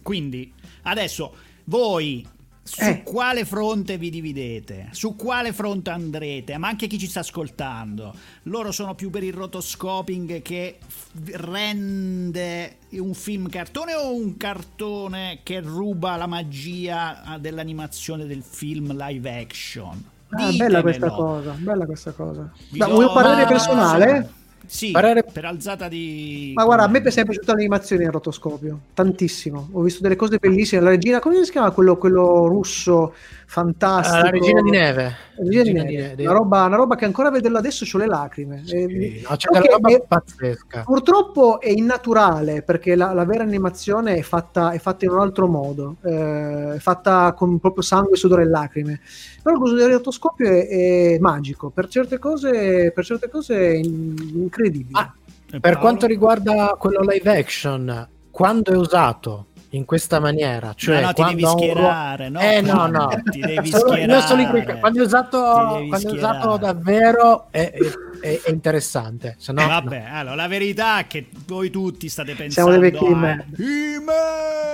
[0.02, 1.34] quindi, adesso
[1.64, 2.26] voi
[2.66, 3.02] su Eh.
[3.02, 4.88] quale fronte vi dividete?
[4.92, 6.56] Su quale fronte andrete?
[6.56, 8.14] Ma anche chi ci sta ascoltando.
[8.44, 15.40] Loro sono più per il rotoscoping che f- rende un film cartone o un cartone
[15.42, 20.02] che ruba la magia ah, dell'animazione del film live action?
[20.30, 22.50] Ah, bella questa cosa, bella questa cosa.
[22.70, 24.30] Vi Da, un parere personale?
[24.66, 26.52] Sì, Parere- per alzata di...
[26.54, 29.68] Ma guarda, a me è sempre piaciuta l'animazione in rotoscopio, tantissimo.
[29.72, 30.80] Ho visto delle cose bellissime.
[30.82, 33.14] La regina, come si chiama quello, quello russo
[33.46, 34.16] fantastico?
[34.16, 35.02] Ah, la regina di neve.
[35.36, 36.14] La regina di Regina neve.
[36.16, 36.22] di.
[36.24, 38.62] Una, roba, una roba che ancora a vederla adesso ho le lacrime.
[38.64, 40.82] Sì, Eh, no, c'è ok, della roba eh, pazzesca.
[40.82, 45.46] Purtroppo è innaturale perché la, la vera animazione è fatta, è fatta in un altro
[45.46, 49.00] modo, eh, è fatta con proprio sangue, sudore e lacrime.
[49.42, 54.14] Però l'uso del rotoscopio è, è magico, per certe cose, per certe cose è in-
[54.54, 54.98] incredibile.
[55.00, 55.12] Ah,
[55.60, 61.14] Per quanto riguarda quello live action, quando è usato in questa maniera, cioè no, ti
[61.22, 62.40] quando devi un ruolo- schierare, no?
[62.40, 64.04] Eh no, no, Ti devi schierare.
[64.04, 66.36] io sono in quei- quando è usato, Ti quando è schierare.
[66.38, 69.68] usato davvero è, è- è- interessante, se no, Eh, no.
[69.70, 73.08] vabbè, allora la verità è che voi tutti state Siamo pensando dei vecchi a.
[73.08, 73.44] He-Man!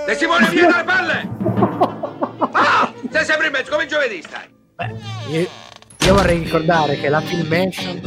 [0.07, 1.29] E si vuole via dalle palle!
[2.51, 2.93] Ah!
[3.11, 4.47] Sei sempre in mezzo, come giovedì stai.
[4.75, 4.95] Beh,
[5.31, 5.47] io,
[6.05, 7.99] io vorrei ricordare che la filmation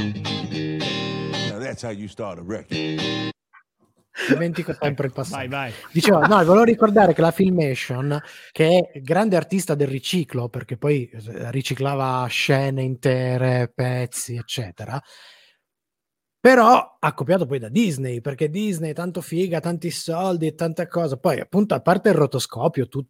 [1.75, 3.33] that's how you start a record.
[4.29, 5.37] dimentico sempre il passato.
[5.37, 5.73] Vai, vai.
[5.93, 8.21] Dicevo, no, volevo ricordare che la Filmation,
[8.53, 15.03] che è grande artista del riciclo, perché poi eh, riciclava scene intere, pezzi, eccetera,
[16.39, 20.87] però ha copiato poi da Disney, perché Disney è tanto figa, tanti soldi e tante
[20.87, 21.19] cose.
[21.19, 23.07] Poi, appunto, a parte il rotoscopio, tu-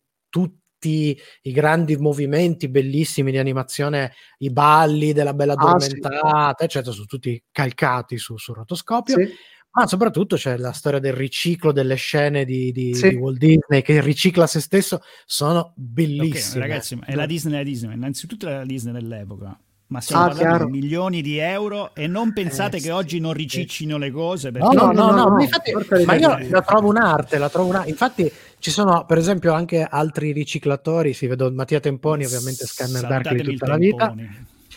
[0.84, 5.86] tutti i grandi movimenti bellissimi di animazione, i balli della bella Ah, sì.
[5.92, 9.28] addormentata, eccetera, sono tutti calcati su, sul rotoscopio Sì.
[9.76, 13.08] ma soprattutto c'è la storia del riciclo delle scene di, di- Sì.
[13.08, 16.66] di Walt Disney che ricicla se stesso, sono bellissime.
[16.66, 17.94] ragazzi, ma è la Disney, la Disney.
[17.94, 19.58] Innanzitutto è la Disney dell'epoca.
[19.86, 22.90] Ma stiamo Ah, parlando di milioni di euro e non pensate Eh, che sì.
[22.90, 24.50] oggi non riciccino le cose.
[24.50, 24.76] No, Perché...
[24.76, 27.68] no, no, no, no, no, ma no, infatti- ma io la trovo un'arte, la trovo
[27.68, 27.84] una...
[27.86, 33.34] infatti ci sono per esempio anche altri riciclatori, si vedo Mattia Temponi ovviamente Scanner Dark
[33.34, 34.14] di Salutatemi il tutta la vita.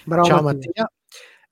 [0.04, 0.72] Bravo Ciao Mattia.
[0.76, 0.92] Mattia.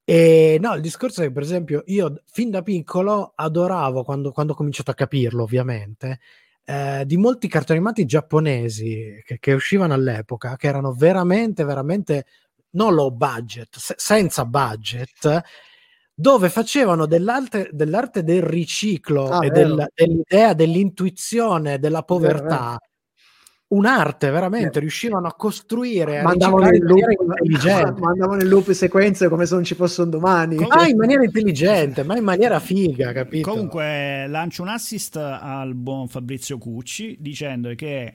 [0.04, 4.54] E no, il discorso è che, per esempio, io fin da piccolo adoravo quando, quando
[4.54, 6.20] ho cominciato a capirlo, ovviamente,
[6.66, 12.26] eh, di molti cartoni animati giapponesi che, che uscivano all'epoca, che erano veramente, veramente
[12.76, 15.42] non low budget, se- senza budget,
[16.14, 19.76] dove facevano dell'arte, dell'arte del riciclo Ah, e vero.
[19.76, 22.78] del- dell'idea dell'intuizione della povertà.
[23.68, 24.80] Un'arte, veramente, Vero.
[24.82, 27.00] riuscivano a costruire, a Mandavano nel loop,
[28.00, 30.56] mandavano nel loop sequenze come se non ci fosse un domani.
[30.56, 33.50] Com- Ma in maniera intelligente, ma in maniera figa, capito?
[33.50, 38.14] Comunque lancio un assist al buon Fabrizio Cucci dicendo che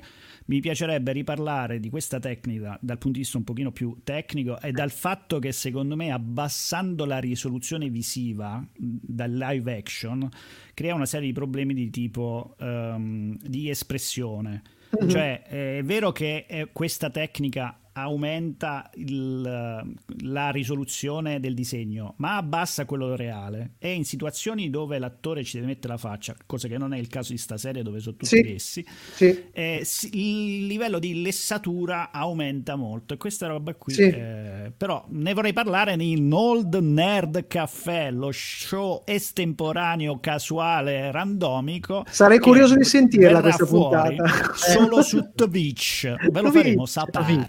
[0.51, 4.73] mi piacerebbe riparlare di questa tecnica dal punto di vista un pochino più tecnico e
[4.73, 10.29] dal fatto che secondo me abbassando la risoluzione visiva dal live action
[10.75, 14.63] crea una serie di problemi di tipo ehm, di espressione.
[15.01, 15.09] Mhm.
[15.09, 22.85] Cioè è vero che eh, questa tecnica aumenta il- la risoluzione del disegno, ma abbassa
[22.85, 23.73] quello reale.
[23.79, 27.09] E in situazioni dove l'attore ci deve mettere la faccia, cosa che non è il
[27.09, 28.43] caso di sta serie dove sono tutti Sì.
[28.43, 29.45] lessi, Sì.
[29.53, 33.15] eh, si- il livello di lessatura aumenta molto.
[33.15, 34.03] E questa roba qui, Sì.
[34.03, 42.05] eh, però ne vorrei parlare in Old Nerd Caffè, lo show estemporaneo, casuale, randomico.
[42.09, 44.53] Sarei curioso di sentirla questa puntata.
[44.55, 46.15] Solo su Twitch.
[46.31, 47.45] Ve lo faremo sapere.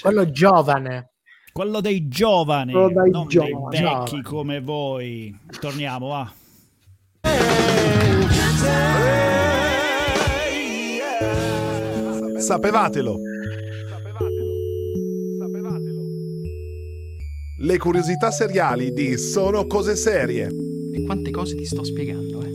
[0.00, 1.10] Quello giovane.
[1.52, 3.52] Quello dei giovani, Quello dai non giovani.
[3.70, 4.22] dei vecchi Giovani.
[4.22, 5.38] come voi.
[5.60, 6.32] Torniamo, va.
[12.38, 13.18] Sapevatelo.
[17.62, 20.48] Le curiosità seriali di Sono cose serie.
[20.92, 22.49] E quante cose ti sto spiegando, eh?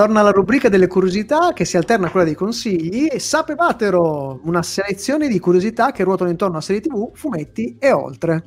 [0.00, 4.62] Torna la rubrica delle curiosità che si alterna a quella dei consigli e sapevatelo, una
[4.62, 8.42] selezione di curiosità che ruotano intorno a serie tv, fumetti e oltre.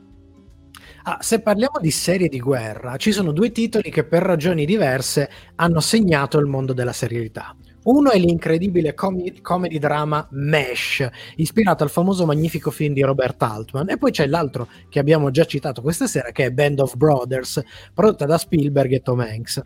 [1.03, 5.29] Ah, se parliamo di serie di guerra, ci sono due titoli che per ragioni diverse
[5.57, 7.55] hanno segnato il mondo della serialità.
[7.83, 13.91] Uno è l'incredibile comi- comedy drama Mesh, ispirato al famoso magnifico film di Robert Altman,
[13.91, 17.61] e poi c'è l'altro che abbiamo già citato questa sera, che è Band of Brothers,
[17.93, 19.61] prodotta da Spielberg e Tom Hanks.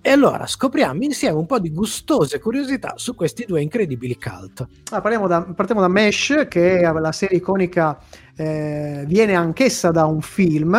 [0.00, 4.66] E allora scopriamo insieme un po' di gustose curiosità su questi due incredibili cult.
[4.92, 7.98] Ah, parliamo da- partiamo da Mesh, che è la serie iconica,
[8.36, 10.74] eh, viene anch'essa da un film,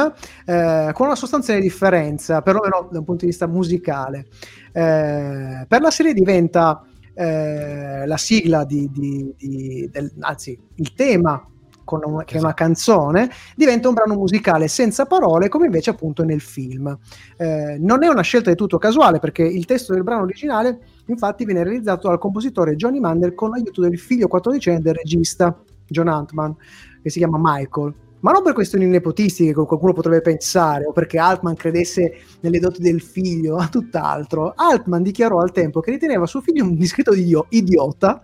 [0.45, 4.28] eh, con una sostanziale differenza, perlomeno da un punto di vista musicale.
[4.72, 11.45] Eh, per la serie diventa eh, la sigla di, di- di- del, anzi, il tema
[11.89, 16.23] con una- che è una canzone, diventa un brano musicale senza parole, come invece appunto
[16.23, 16.95] nel film.
[17.35, 21.45] Eh, non è una scelta del tutto casuale, perché il testo del brano originale, infatti,
[21.45, 26.55] viene realizzato dal compositore Johnny Mandel con l'aiuto del figlio quattordicenne del regista John Huntman.
[27.01, 27.93] che si chiama Michael.
[28.22, 32.82] Ma non per questioni nepotistiche, come qualcuno potrebbe pensare, o perché Altman credesse nelle doti
[32.82, 34.53] del figlio, a tutt'altro.
[34.55, 38.22] Altman dichiarò al tempo che riteneva suo figlio un discreto idio- idiota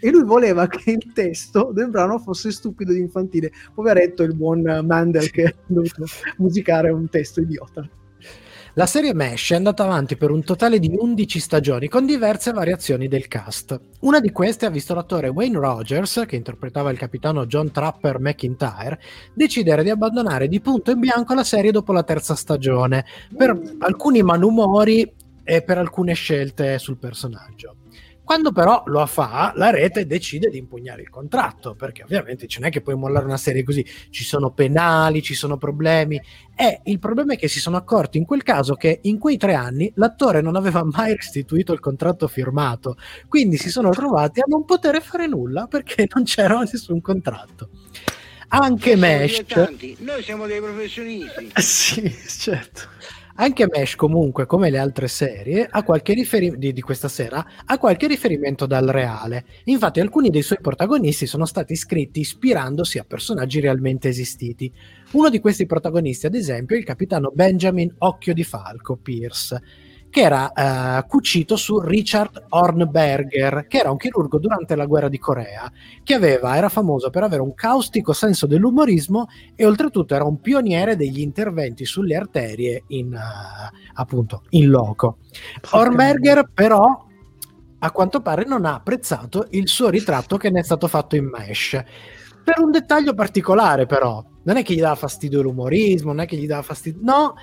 [0.00, 3.50] e lui voleva che il testo del brano fosse stupido ed infantile.
[3.74, 6.04] Poveretto il buon Mandel che ha dovuto
[6.36, 7.88] musicare un testo idiota.
[8.74, 13.06] La serie Mesh è andata avanti per un totale di 11 stagioni con diverse variazioni
[13.06, 13.78] del cast.
[14.00, 18.98] Una di queste ha visto l'attore Wayne Rogers, che interpretava il capitano John Trapper McIntyre,
[19.34, 23.04] decidere di abbandonare di punto in bianco la serie dopo la terza stagione,
[23.36, 25.12] per alcuni malumori
[25.44, 27.81] e per alcune scelte sul personaggio.
[28.24, 32.70] Quando però lo fa, la rete decide di impugnare il contratto, perché ovviamente non è
[32.70, 36.20] che puoi mollare una serie così, ci sono penali, ci sono problemi,
[36.54, 39.54] e il problema è che si sono accorti in quel caso che in quei tre
[39.54, 42.96] anni l'attore non aveva mai restituito il contratto firmato,
[43.28, 47.70] quindi si sono trovati a non poter fare nulla perché non c'era nessun contratto.
[48.48, 49.44] Anche Mesh...
[50.00, 51.50] Noi siamo dei professionisti.
[51.56, 52.82] sì, certo.
[53.36, 55.66] Anche Mesh, comunque, come le altre serie,
[56.14, 59.44] riferimento di, di, questa sera, ha qualche riferimento dal reale.
[59.64, 64.72] Infatti, alcuni dei suoi protagonisti sono stati scritti ispirandosi a personaggi realmente esistiti.
[65.12, 69.60] Uno di questi protagonisti, ad esempio, è il capitano Benjamin Occhio di Falco Pierce
[70.12, 75.16] che era eh, cucito su Richard Hornberger, che era un chirurgo durante la guerra di
[75.16, 80.38] Corea, che aveva, era famoso per avere un caustico senso dell'umorismo e oltretutto era un
[80.38, 85.16] pioniere degli interventi sulle arterie in, uh, appunto, in loco.
[85.70, 87.06] Hornberger però
[87.78, 91.24] a quanto pare non ha apprezzato il suo ritratto che ne è stato fatto in
[91.24, 91.82] mesh.
[92.44, 96.36] Per un dettaglio particolare però, non è che gli dava fastidio l'umorismo, non è che
[96.36, 97.00] gli dava fastidio...
[97.02, 97.34] No,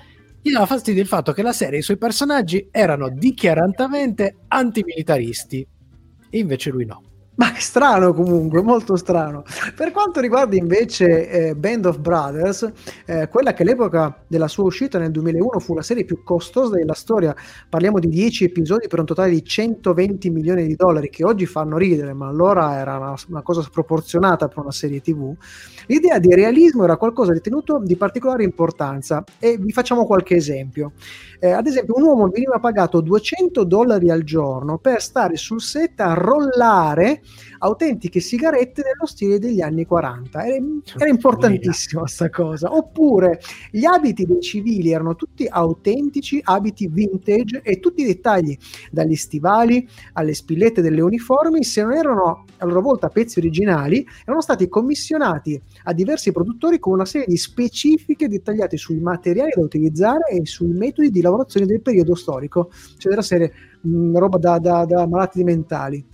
[0.42, 5.66] gli dava fastidio il fatto che la serie e i suoi personaggi erano dichiaratamente antimilitaristi
[6.30, 7.09] e invece lui no.
[7.40, 9.44] Ma strano comunque, molto strano.
[9.74, 12.70] Per quanto riguarda invece eh, Band of Brothers,
[13.06, 16.92] eh, quella che all'epoca della sua uscita nel 2001 fu la serie più costosa della
[16.92, 17.34] storia,
[17.66, 21.78] parliamo di 10 episodi per un totale di 120 milioni di dollari, che oggi fanno
[21.78, 25.34] ridere, ma allora era una, una cosa sproporzionata per una serie tv.
[25.86, 30.92] L'idea di realismo era qualcosa ritenuto di particolare importanza e vi facciamo qualche esempio.
[31.38, 36.00] Eh, ad esempio, un uomo veniva pagato 200 dollari al giorno per stare sul set
[36.00, 37.22] a rollare
[37.58, 40.44] autentiche sigarette nello stile degli anni 40.
[40.44, 40.64] Era,
[40.96, 42.72] era importantissima questa cosa.
[42.74, 48.56] Oppure gli abiti dei civili erano tutti autentici, abiti vintage e tutti i dettagli,
[48.90, 54.40] dagli stivali alle spillette delle uniformi, se non erano a loro volta pezzi originali, erano
[54.40, 60.30] stati commissionati a diversi produttori con una serie di specifiche dettagliate sui materiali da utilizzare
[60.30, 64.84] e sui metodi di lavorazione del periodo storico, cioè della serie mh, roba da, da,
[64.84, 66.09] da malati mentali.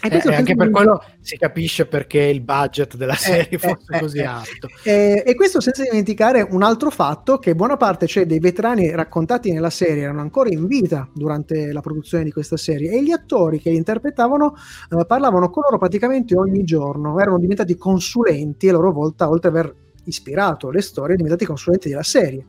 [0.00, 3.84] E eh, anche per quello si capisce perché il budget della eh, serie eh, fosse
[3.88, 4.24] eh, così eh.
[4.24, 4.68] alto.
[4.84, 9.70] e questo senza dimenticare un altro fatto, che buona parte cioè, dei veterani raccontati nella
[9.70, 13.70] serie erano ancora in vita durante la produzione di questa serie e gli attori che
[13.70, 14.54] li interpretavano
[14.90, 19.56] eh, parlavano con loro praticamente ogni giorno, erano diventati consulenti a loro volta, oltre ad
[19.56, 19.74] aver
[20.04, 22.46] ispirato le storie, diventati consulenti della serie.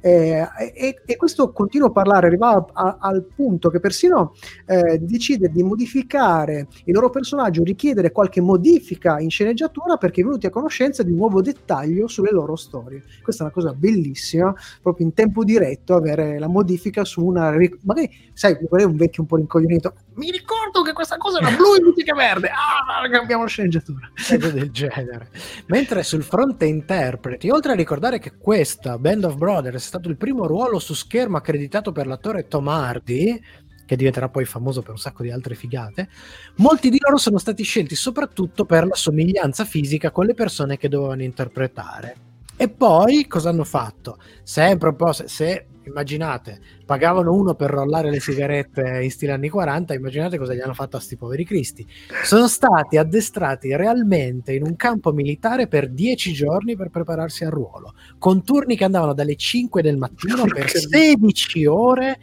[0.00, 4.34] Eh, e, e, questo continuo a parlare arriva a, al punto che persino
[4.66, 10.46] eh, decide di modificare il loro personaggio, richiedere qualche modifica in sceneggiatura perché è venuti
[10.46, 13.02] a conoscenza di un nuovo dettaglio sulle loro storie.
[13.22, 17.54] Questa è una cosa bellissima, proprio in tempo diretto avere la modifica su una...
[17.82, 21.76] magari, sai, è un vecchio un po' rincoglionito, mi ricordo che questa cosa era blu
[21.76, 24.10] invece verde, ah, cambiamo la sceneggiatura.
[24.52, 25.30] del genere.
[25.66, 30.46] Mentre sul fronte interpreti, oltre a ricordare che questa Band of Brothers stato il primo
[30.46, 33.42] ruolo su schermo accreditato per l'attore Tom Hardy,
[33.84, 36.08] che diventerà poi famoso per un sacco di altre figate,
[36.56, 40.88] molti di loro sono stati scelti soprattutto per la somiglianza fisica con le persone che
[40.88, 42.28] dovevano interpretare.
[42.56, 44.18] E poi cosa hanno fatto?
[44.44, 49.48] Sempre un po' se, se immaginate, pagavano uno per rollare le sigarette in stile anni
[49.48, 51.86] 40, immaginate cosa gli hanno fatto a sti poveri cristi.
[52.24, 57.94] Sono stati addestrati realmente in un campo militare per dieci giorni per prepararsi al ruolo,
[58.18, 62.18] con turni che andavano dalle 5 del mattino per 16 ore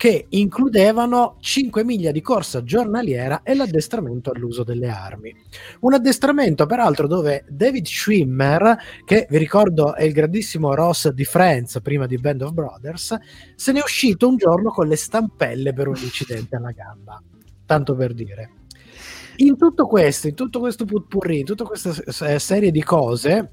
[0.00, 5.30] che includevano 5 miglia di corsa giornaliera e l'addestramento all'uso delle armi.
[5.80, 11.82] Un addestramento peraltro dove David Schwimmer, che vi ricordo è il grandissimo Ross di Friends
[11.82, 13.14] prima di Band of Brothers,
[13.54, 17.22] se ne è uscito un giorno con le stampelle per un incidente alla gamba.
[17.66, 18.52] Tanto per dire.
[19.36, 23.50] In tutto questo, in tutto questo putpurri, in tutta questa serie di cose,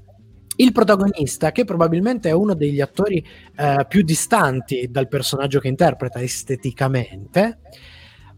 [0.60, 3.24] il protagonista, che probabilmente è uno degli attori
[3.56, 7.60] eh, più distanti dal personaggio che interpreta esteticamente,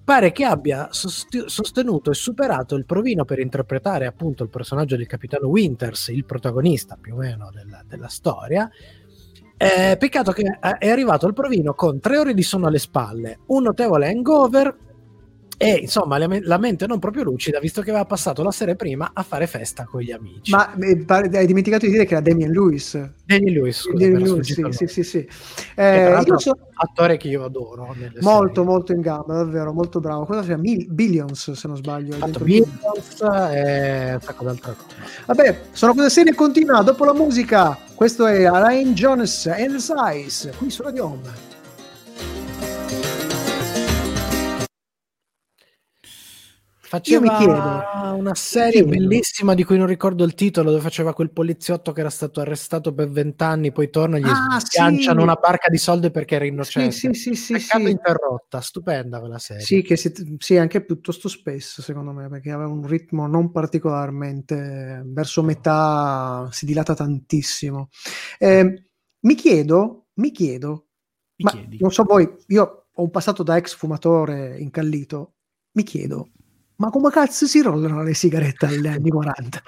[0.05, 5.07] pare che abbia sost- sostenuto e superato il provino per interpretare appunto il personaggio del
[5.07, 8.69] capitano Winters, il protagonista più o meno della, della storia.
[9.57, 13.41] Eh, peccato che eh, è arrivato al provino con tre ore di sonno alle spalle,
[13.47, 14.77] un notevole hangover
[15.63, 19.23] e insomma la, mente non proprio lucida visto che aveva passato la sera prima a
[19.23, 20.53] fare festa con gli amici.
[20.53, 21.05] Ma eh,
[21.37, 22.99] hai dimenticato di dire che era Damien Lewis.
[23.27, 25.29] Damien Lewis, scusa, Damien Lewis sì, sì, sì, sì.
[25.75, 26.57] Eh, so...
[26.73, 27.95] attore che io adoro.
[28.21, 28.71] Molto, serie.
[28.71, 30.25] molto in gamba, davvero, molto bravo.
[30.25, 30.63] Cosa chiama?
[30.63, 32.17] Mil- Billions, se non sbaglio.
[32.39, 33.21] Billions
[33.53, 34.97] e un sacco d'altre cose.
[35.27, 37.77] Vabbè, sono cose serie continua dopo la musica.
[37.95, 41.50] Questo è Alain Jones and Size, qui su Radio Home.
[46.91, 51.15] Faceva Io mi chiedo, una serie bellissima di cui non ricordo il titolo, dove faceva
[51.15, 55.25] quel poliziotto che era stato arrestato per vent'anni, poi torna e gli ah, schianciano sì.
[55.25, 56.91] una barca di soldi perché era innocente.
[56.91, 57.91] Sì, sì, sì, Peccato sì.
[57.93, 59.63] interrotta, stupenda quella serie.
[59.63, 65.03] Sì, che si, sì, anche piuttosto spesso, secondo me, perché aveva un ritmo non particolarmente...
[65.05, 67.89] Verso metà si dilata tantissimo.
[68.37, 68.87] Eh,
[69.21, 70.89] mi chiedo, mi chiedo,
[71.37, 71.77] mi ma chiedi.
[71.79, 75.35] non so voi, io ho un passato da ex fumatore incallito,
[75.75, 76.31] mi chiedo
[76.81, 79.63] ma come cazzo si rollano le sigarette agli anni 40?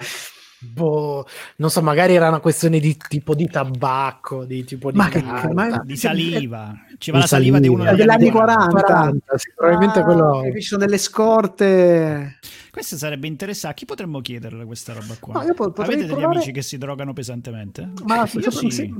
[0.64, 5.08] Boh, non so, magari era una questione di tipo di tabacco, di tipo di, ma
[5.08, 5.20] che,
[5.52, 6.72] ma, di saliva.
[6.98, 8.80] Ci va la saliva, di uno degli, anni 40.
[8.80, 10.42] 40 probabilmente ah, quello.
[10.54, 12.38] Ci sono delle scorte.
[12.70, 13.74] Questo sarebbe interessante.
[13.74, 15.44] A chi potremmo chiederle questa roba qua?
[15.44, 16.36] No, Avete degli provare...
[16.36, 17.90] amici che si drogano pesantemente?
[18.04, 18.70] Ma io sì.
[18.70, 18.94] sì.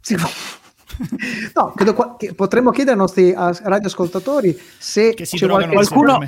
[0.00, 0.16] sì.
[1.54, 6.20] No, credo che potremmo chiedere ai nostri radioascoltatori se che qualche, qualcuno,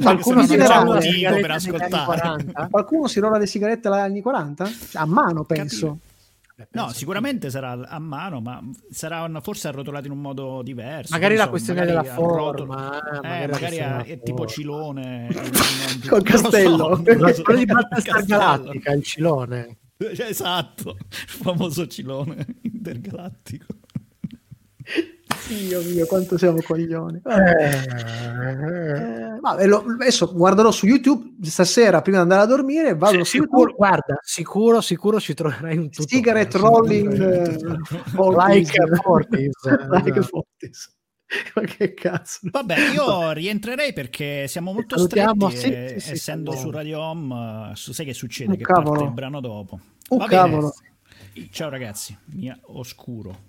[0.00, 2.46] qualcuno, si per ascoltare.
[2.70, 4.70] qualcuno si rola le sigarette agli anni 40?
[4.94, 5.98] A mano, penso.
[6.72, 11.12] No, sicuramente sarà a mano, ma saranno forse arrotolati in un modo diverso.
[11.12, 15.28] Magari la so, questione magari della forma, eh, magari, magari è, è tipo cilone
[16.06, 19.78] col castello, so, quello di Battlestar Galactica, il cilone.
[20.00, 23.66] Esatto, il famoso cilone intergalattico.
[25.48, 27.20] Dio mio, quanto siamo coglioni.
[27.24, 27.70] Eh,
[29.40, 32.94] vabbè, lo, adesso guarderò su YouTube stasera prima di andare a dormire.
[32.94, 36.06] Vado sì, sicuro, guarda, sicuro, sicuro ci troverai un tutto.
[36.06, 37.12] Cigarette rolling
[38.16, 38.72] uh, like
[39.02, 39.54] Fortis.
[39.90, 40.96] like Fortis.
[41.54, 42.40] Ma che cazzo?
[42.42, 47.72] Vabbè, io rientrerei perché siamo molto Salutiamo, stretti sì, sì, essendo sì, su Radio Home.
[47.74, 48.52] Sai che succede?
[48.52, 48.90] Un che cavolo.
[48.90, 49.78] parte il brano dopo.
[50.10, 50.72] Un Va cavolo.
[51.32, 51.48] Bene.
[51.52, 53.48] Ciao ragazzi, mia oscuro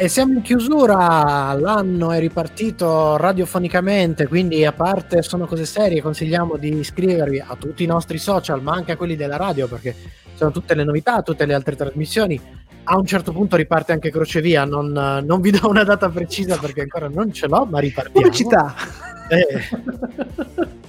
[0.00, 6.56] E siamo in chiusura, l'anno è ripartito radiofonicamente, quindi a parte sono cose serie, consigliamo
[6.56, 9.96] di iscrivervi a tutti i nostri social, ma anche a quelli della radio, perché
[10.34, 12.40] sono tutte le novità, tutte le altre trasmissioni.
[12.84, 16.82] A un certo punto riparte anche Crocevia, non, non vi do una data precisa perché
[16.82, 18.20] ancora non ce l'ho, ma ripartiamo.
[18.20, 18.72] Pubblicità!
[19.28, 19.68] Eh,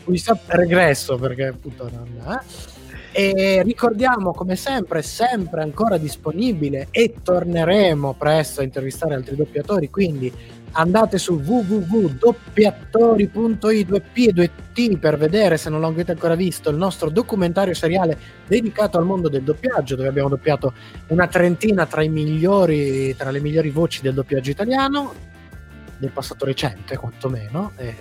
[0.03, 2.07] pubblicità regresso perché appunto non...
[2.31, 2.77] Eh.
[3.11, 10.31] E ricordiamo come sempre, sempre ancora disponibile e torneremo presto a intervistare altri doppiatori, quindi
[10.73, 17.09] andate su www.doppiatori.it 2P e 2T per vedere se non l'avete ancora visto il nostro
[17.09, 20.73] documentario seriale dedicato al mondo del doppiaggio dove abbiamo doppiato
[21.07, 25.13] una trentina tra migliori tra le migliori voci del doppiaggio italiano
[25.97, 27.95] del passato recente quantomeno e,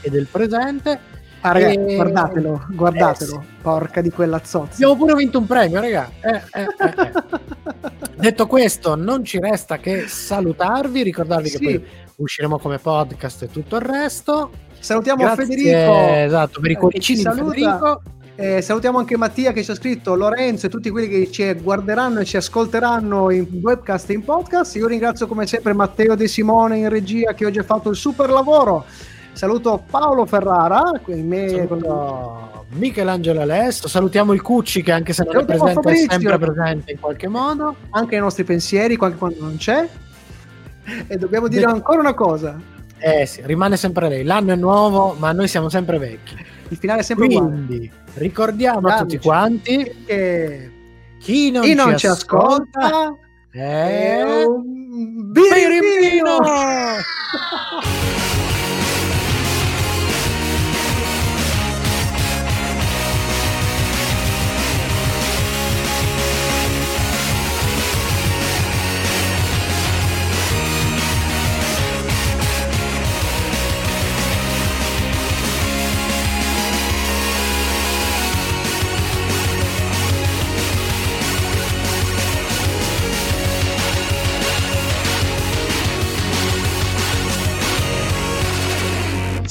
[0.00, 0.98] e del presente
[1.46, 1.94] Ah, raga, e...
[1.94, 4.74] guardatelo, guardatelo, eh, porca di quella zozza.
[4.74, 6.10] Abbiamo pure vinto un premio, raga.
[6.20, 8.14] Eh, eh, eh, eh.
[8.16, 11.58] Detto questo, non ci resta che salutarvi, ricordarvi sì.
[11.58, 14.50] che poi usciremo come podcast e tutto il resto.
[14.80, 15.94] Salutiamo Grazie, Federico.
[15.96, 18.02] Esatto, per i cuoricini di Federico.
[18.38, 22.20] Eh, salutiamo anche Mattia che ci ha scritto, Lorenzo e tutti quelli che ci guarderanno
[22.20, 24.74] e ci ascolteranno in webcast e in podcast.
[24.76, 28.28] Io ringrazio come sempre Matteo De Simone in regia che oggi ha fatto il super
[28.28, 28.84] lavoro.
[29.36, 35.44] Saluto Paolo Ferrara, me Saluto Michelangelo Alesso, salutiamo il Cucci che anche se non è
[35.44, 36.06] presente Fabrizio.
[36.06, 37.76] è sempre presente in qualche modo.
[37.90, 39.86] Anche i nostri pensieri, quando non c'è.
[41.06, 42.58] E dobbiamo dire De- ancora una cosa.
[42.98, 44.24] Eh sì, rimane sempre lei.
[44.24, 46.34] L'anno è nuovo, ma noi siamo sempre vecchi.
[46.68, 47.90] Il finale è sempre Quindi, uguale.
[48.14, 48.96] ricordiamo Grazie.
[48.96, 50.70] a tutti quanti che
[51.20, 53.18] chi non, chi ci, non ci ascolta, ascolta
[53.50, 56.38] è un birimbino!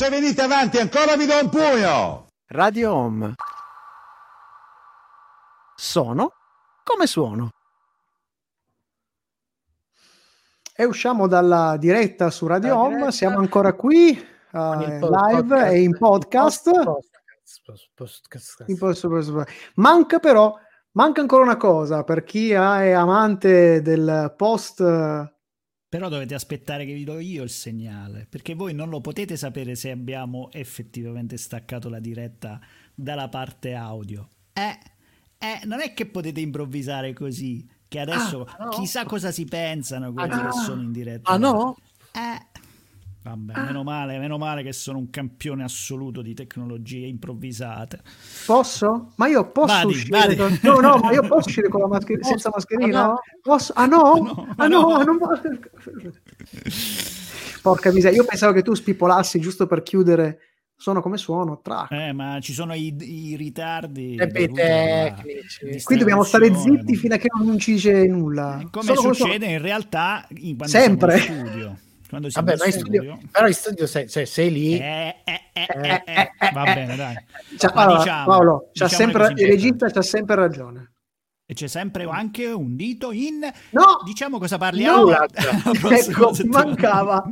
[0.06, 2.28] se venite avanti ancora vi do un pugno!
[2.50, 3.34] Radio Home.
[5.76, 6.32] Sono
[6.84, 7.50] come suono.
[10.76, 13.12] E usciamo dalla diretta su Radio La Home, diretta.
[13.12, 14.14] siamo ancora qui
[14.52, 15.72] po- live podcast.
[15.74, 16.84] e in podcast.
[16.84, 18.28] Post- post-
[18.68, 20.56] In post- post- Manca però,
[20.92, 25.34] manca ancora una cosa per chi è amante del post.
[25.96, 29.76] Però dovete aspettare che vi do io il segnale, perché voi non lo potete sapere
[29.76, 32.60] se abbiamo effettivamente staccato la diretta
[32.94, 34.28] dalla parte audio.
[34.52, 34.78] Eh,
[35.38, 38.70] eh, non è che potete improvvisare così, che adesso Ah, no.
[38.72, 41.32] chissà cosa si pensano quelli Ah, che sono in diretta.
[41.32, 41.78] Ah no?
[42.14, 42.55] Eh.
[43.26, 48.02] Vabbè, meno male, meno male che sono un campione assoluto di tecnologie improvvisate.
[48.46, 49.14] Posso?
[49.16, 50.36] Ma io posso Vadi, uscire vadi.
[50.36, 50.60] con...
[50.62, 53.04] No, no, ma io posso uscire con la maschera senza mascherina?
[53.04, 53.20] Ah, no?
[53.42, 53.74] Posso?
[53.76, 54.14] Ah no?
[54.22, 54.82] No, ah no.
[54.90, 55.42] no, non posso.
[57.64, 60.40] Porca miseria, io pensavo che tu spipolassi giusto per chiudere
[60.78, 61.92] suono come suono, track.
[61.94, 64.18] Eh, ma ci sono i, i ritardi.
[64.20, 65.82] Alla tecnici.
[65.84, 68.60] Qui dobbiamo stare zitti fino a che non ci dice nulla.
[68.60, 71.18] Eh, Come come succede in realtà in- quando Sempre.
[71.18, 71.78] siamo in studio.
[72.08, 73.28] Quando siamo Vabbè, ma in studio, studio.
[73.32, 74.78] però in studio sei, sei- sei lì.
[74.78, 76.52] Eh, eh, eh, eh, eh.
[76.54, 77.16] Va bene, dai.
[77.74, 80.92] Ma allora, diciamo- Paolo, c'ha diciamole sempre, il regista c'ha sempre ragione.
[81.48, 83.40] E c'è sempre anche un dito in...
[83.72, 84.02] No!
[84.04, 85.04] Diciamo cosa parliamo.
[85.12, 85.26] No!
[85.92, 87.24] Ecco, mancava.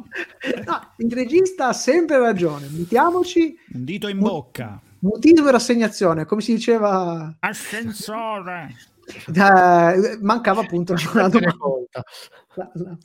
[0.66, 2.68] No, il regista ha sempre ragione.
[2.70, 4.80] Mettiamoci Un dito in bocca.
[5.00, 7.36] mutismo e rassegnazione, come si diceva.
[7.40, 8.76] Ascensore.
[9.34, 12.04] eh, mancava appunto una domanda.
[12.54, 12.98] La- la-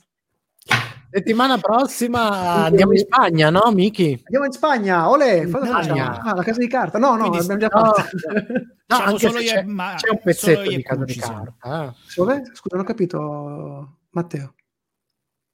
[1.11, 4.19] Settimana prossima andiamo in Spagna, no, Miki?
[4.25, 6.21] Andiamo in Spagna, olè, In Spagna.
[6.21, 6.97] Ah, la casa di carta.
[6.99, 7.85] No, no, Quindi- l'abbiamo già no.
[7.93, 8.09] fatta.
[8.89, 11.93] No, Siamo anche solo c'è, e- ma- c'è un pezzetto di casa di carta.
[12.15, 12.41] Dove?
[12.53, 14.53] Scusa, non ho capito, Matteo.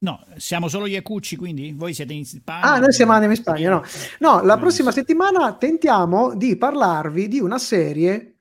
[0.05, 1.73] No, siamo solo io e Cucci, quindi?
[1.73, 2.61] Voi siete in Spagna?
[2.73, 3.83] Ah, noi siamo andiamo in Spagna, no.
[4.19, 8.34] No, la No, prossima settimana tentiamo di parlarvi di una serie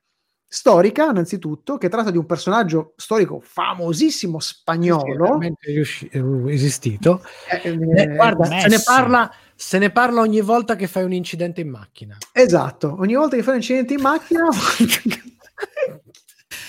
[0.55, 5.37] storica, innanzitutto, che tratta di un personaggio storico famosissimo Sì, spagnolo.
[5.59, 7.21] riusci- eh, esistito.
[7.51, 11.11] Eh, Eh, eh, guarda, se ne, parla, se ne parla ogni volta che fai un
[11.11, 12.17] incidente in macchina.
[12.31, 14.43] Esatto, ogni volta che fai un incidente in macchina...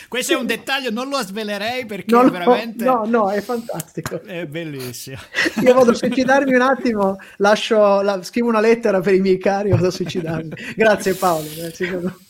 [0.08, 4.22] Questo è un dettaglio, non lo svelerei perché No, no, veramente no, no, è fantastico.
[4.22, 5.18] è bellissimo.
[5.62, 9.70] Io vado a suicidarmi un attimo, lascio, la- scrivo una lettera per i miei cari,
[9.70, 10.50] vado a suicidarmi.
[10.76, 11.46] Grazie Paolo.
[11.56, 12.24] grazie.